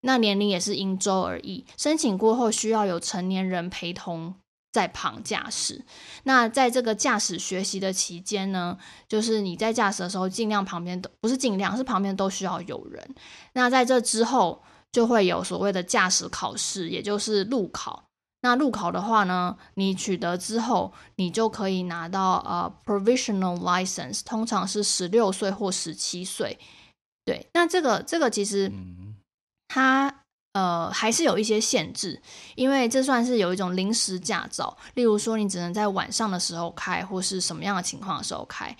[0.00, 1.64] 那年龄也是因州而异。
[1.76, 4.34] 申请过后需要有成年人陪同
[4.72, 5.84] 在旁驾驶。
[6.24, 13.14] 那在这个驾驶学习的期间呢，就是你在驾驶的时候，尽量旁边都不是尽量，是旁边都需要有人。
[13.52, 14.62] 那在这之后。
[14.92, 18.04] 就会有所谓的驾驶考试，也就是路考。
[18.42, 26.58] 那路考的话呢，你取得之后，你就可以拿到呃 provisional license，通常是十六岁或十七岁。
[27.24, 28.72] 对，那这个这个其实
[29.68, 30.12] 它
[30.54, 32.20] 呃还是有一些限制，
[32.56, 38.76] 因为这算是有一种临时驾照，例如说你只能在晚上的时候开，或是什么样的情况的时候开。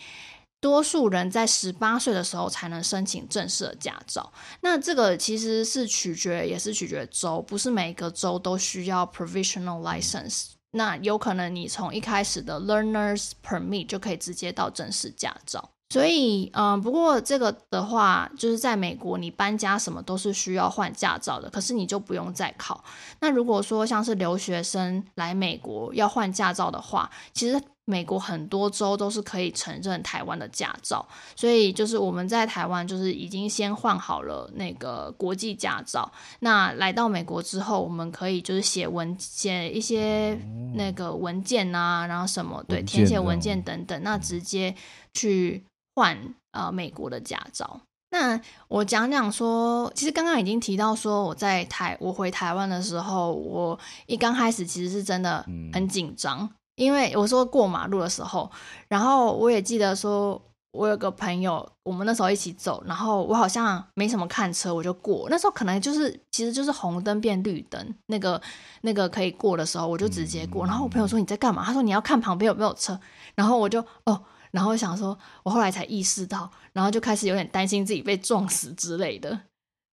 [0.62, 4.32] 多数人在十八岁的时候才能申请正式的驾照。
[4.60, 10.50] 那这个其实是取决，也是取决州，不是每一个州都需要 provisional license。
[10.70, 15.68] 那有可能你从一开始的 learner's permit 就可以直接到正式驾照。
[15.92, 22.82] 所以，嗯，不过这个的话，就是在美国，你搬家什么都是需要换驾照的，可是你就不用再考。
[23.20, 27.60] 那如果说像是留学生来美国要换驾照的话，其实。
[27.92, 36.10] 美国很多州都是可以承认台湾的驾照，所以就是我们在台湾就是已经先换好了那个国际驾照。
[36.40, 40.38] 那来到美国之后，我们可以就是写文写一些
[40.74, 44.74] 那个文件啊，然后什么对，填写文件等等，那直接
[45.12, 45.62] 去
[45.94, 46.16] 换
[46.52, 47.82] 呃美国的驾照。
[48.10, 56.48] 那我讲讲说，其实刚刚已经提到说，我在台我回台湾的时候，我一刚开始其实是真的很紧张。
[56.82, 58.50] 因为我说过马路的时候，
[58.88, 60.40] 然后我也记得说，
[60.72, 65.28] 我有个朋友，我们那时候一起走，然后我好像没什么看车，我就过。
[65.30, 68.40] 那时候可能就是，其实就是红灯变绿灯，那个
[68.80, 70.64] 那个可以过的时候，我就直接过。
[70.66, 71.64] 然后我朋友说你在干嘛？
[71.64, 72.98] 他说你要看旁边有没有车。
[73.34, 79.40] 然后我就哦，然后想说，我后来才意识到，然后就开始有点担心自己被撞死之类的。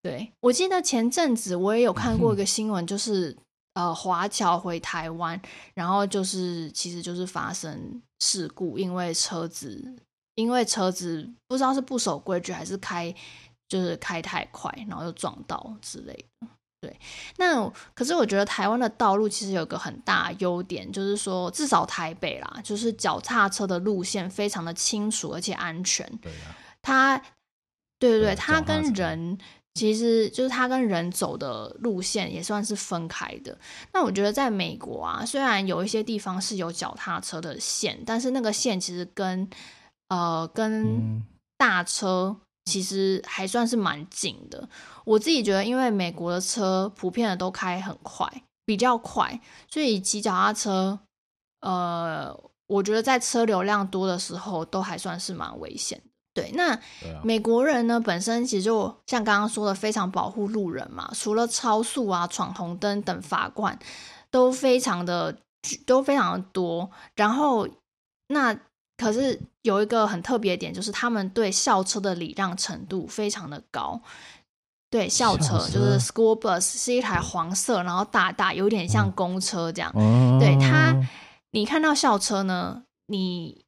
[0.01, 3.37] 对，我记得前阵子我也有看过一个新闻，就是。
[3.79, 5.41] 呃华侨回台湾，
[5.73, 9.95] 然后就是其实就是发生事故，因为车子
[10.35, 13.13] 因为车子不知道是不守规矩还是开
[13.69, 16.47] 就是开太快，然后又撞到之类的。
[16.81, 16.97] 对，
[17.37, 26.05] 那可是我觉得台湾的道路其实有个很大优点，就是说至少台北啦，就是脚踏车的路线非常的清楚而且安全。
[26.21, 27.17] 对啊，它，
[27.97, 29.37] 对对对，对它跟人
[29.75, 33.57] 其实就是它跟人走的路线也算是分开的。
[33.93, 39.49] 那我觉得在美国啊，虽然有一些地方是有脚踏车的线，但是那个线其实跟
[40.09, 41.23] 呃跟
[41.57, 42.37] 大车。
[42.65, 44.69] 其实还算是蛮近的。
[45.03, 48.31] 我自己觉得，因为美国的车普遍的都开很快，
[48.63, 50.99] 比较快，所以骑脚踏车，
[51.61, 52.31] 呃，
[52.67, 56.08] 我觉得在车流量多的时候都还算是蛮危险的。
[56.33, 56.79] 对，那
[57.23, 63.77] 美国人呢，本身其实就像刚刚说的，非常保护路人嘛，除了超速啊、闯红灯等罚款
[64.29, 65.37] 都非常的
[65.85, 66.89] 都非常的多。
[67.15, 67.67] 然后
[68.27, 68.57] 那。
[69.01, 74.01] 可是有一个很特别的点，就是他们对校车的礼让程度非常的高。
[74.89, 79.89] 对，校车，校车就是 school bus 是一台黄色，然后大大有点像公车这样。
[79.95, 80.93] 嗯、对它，
[81.51, 83.63] 你看到校车呢，你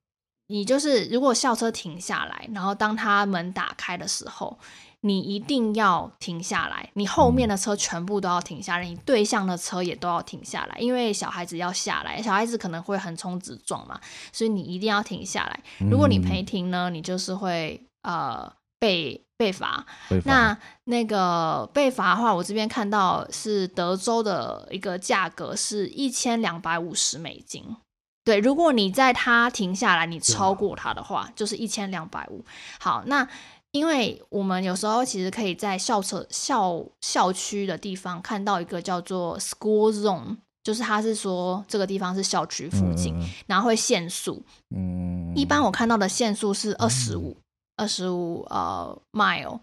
[0.52, 4.60] 你就是如果校车停下来，然后当他门打开的时候。
[5.04, 14.00] 你一定要停下来，你后面的车全部都要停下来，你对向的车也都要停下来，因为小孩子要下来，小孩子可能会横冲直撞嘛，
[14.32, 15.60] 所以你一定要停下来。
[15.90, 18.48] 如果你没停呢，你就是会呃
[18.80, 19.84] 被被罚。
[20.26, 27.76] 那那个被罚的话，我这边看到是德州的一个价格是一千两百五十美金。
[28.24, 32.44] 对，如果你在它停下来，你超过它的话，就是一千两百五。
[32.80, 33.28] 好，那。
[33.74, 44.44] 因为我们有时候其实可以在校车校校区的地方看到一个叫做 school zone，就是它是说这个地方是校区附近，嗯、然后会限速。
[44.76, 47.38] 嗯，一般我看到的限速是二十五，
[47.78, 49.62] 二十五呃 mile，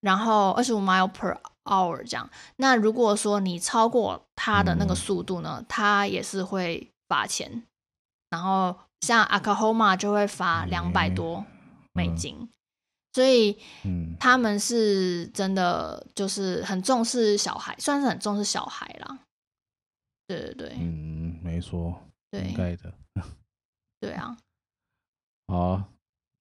[0.00, 2.28] 然后二十五 mile per hour 这样。
[2.56, 7.62] 那如果说你超过它的那个速度呢，它也是会罚钱。
[8.34, 11.46] 然后像 Oklahoma 就会罚两百多
[11.92, 12.48] 美金。
[13.12, 13.56] 所以，
[14.18, 19.20] 他们是真的就是很重视小孩，算是很重视小孩啦。
[20.26, 21.96] 对对对，嗯，没错，
[22.32, 22.92] 对，应该的。
[24.00, 24.36] 对啊。
[25.46, 25.84] 好，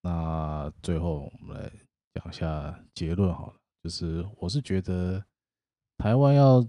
[0.02, 1.72] 那最后我们来
[2.16, 5.24] 讲一下结论好了，就是我是觉得
[6.00, 6.68] 台湾要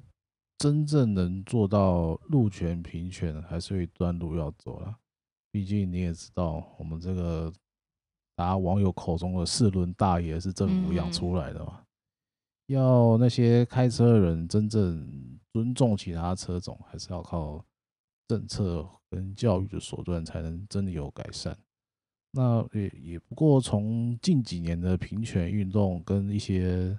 [0.58, 4.94] 真正能做到路权平权，还是有一段路要走了。
[5.54, 7.52] 毕竟你也知道，我们这个。
[8.36, 11.78] 大家网友口中的四轮大爷是政府养出来的嘛？
[11.78, 17.64] 嗯、要那些开车的人真正尊重其他车种，还是要靠
[18.26, 21.56] 政策跟教育的手段才能真的有改善。
[22.32, 26.98] 那也也不过从近几年的平权运动跟一些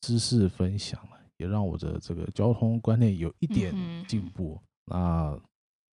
[0.00, 0.98] 知识分享，
[1.36, 3.74] 也让我的这个交通观念有一点
[4.08, 4.58] 进步。
[4.86, 5.40] 嗯、那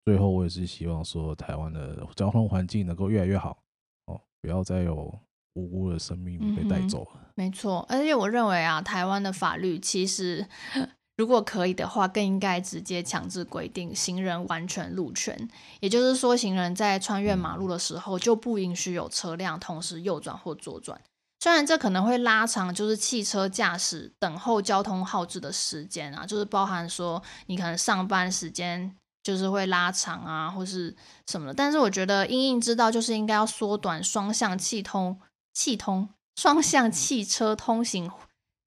[0.06, 3.58] 最后我也是希望说，台湾的交通环境能够越来越好
[4.06, 4.20] 哦。
[4.40, 5.12] 不要再有
[5.54, 7.10] 无辜的生命被带走了。
[7.14, 7.20] 嗯。
[7.34, 10.46] 没错，而且我认为啊，台湾的法律其实
[11.18, 15.36] 如果可以的话，更应该直接强制规定行人完全路权。
[15.80, 21.00] 也就是说，行人在穿越马路的时候就不允许有车辆同时右转或左转。
[21.40, 28.94] 虽然这可能会拉长就是汽车驾驶等候交通号志的时间啊，就是包含说你可能上班时间。
[29.26, 30.94] 就是会拉长啊，或是
[31.26, 35.18] 什么的，但是我觉得因应知道就是应该要缩短双向气通、
[35.52, 38.08] 气通双向汽车通行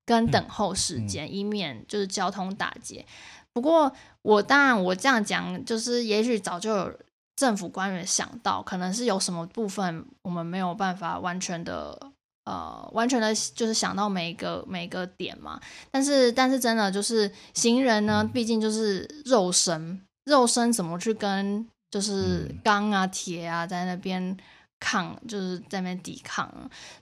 [0.06, 3.06] 跟等候时间，嗯嗯、以免就是交通打结。
[3.54, 3.90] 不过
[4.22, 7.00] 我当然我这样讲，就是也许早就有
[7.38, 11.98] 政府官员想到，可能是有什么部分我们没有办法完全的
[12.44, 15.58] 呃完全的，就是想到每一个每一个点嘛。
[15.90, 20.02] 但是但是真的就是行人呢，毕竟就是肉身。
[20.26, 24.38] 肉身怎么去跟就是钢啊铁啊在那边
[24.80, 26.50] 抗，就是在那边抵抗，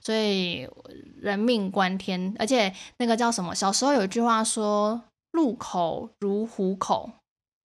[0.00, 0.68] 所以
[1.16, 2.34] 人命关天。
[2.38, 3.54] 而且那个叫什么？
[3.54, 5.02] 小时候有一句话说
[5.32, 7.10] “路口如虎口”，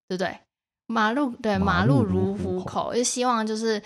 [0.07, 0.37] 对不对？
[0.87, 3.81] 马路对马路如虎口，就希望就是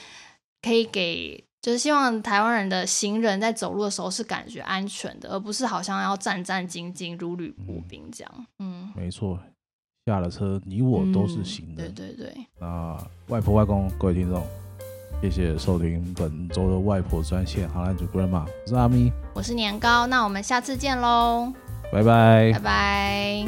[0.61, 8.47] 可以给，就是希望台湾人的行人在走路的时候是感觉安全的，而不是好像要战战兢兢如履薄冰这样。
[8.57, 9.39] 嗯，没错。
[10.07, 11.89] 下了车，你我都是行人。
[11.89, 12.33] 嗯、对对对。
[12.59, 12.97] 那
[13.27, 14.41] 外婆、外公，各位听众，
[15.21, 17.67] 谢谢收听本周的外婆专线。
[17.69, 20.07] 好，男主 grandma，我是阿咪，我是年糕。
[20.07, 21.51] 那我们下次见喽，
[21.91, 23.45] 拜拜，拜拜。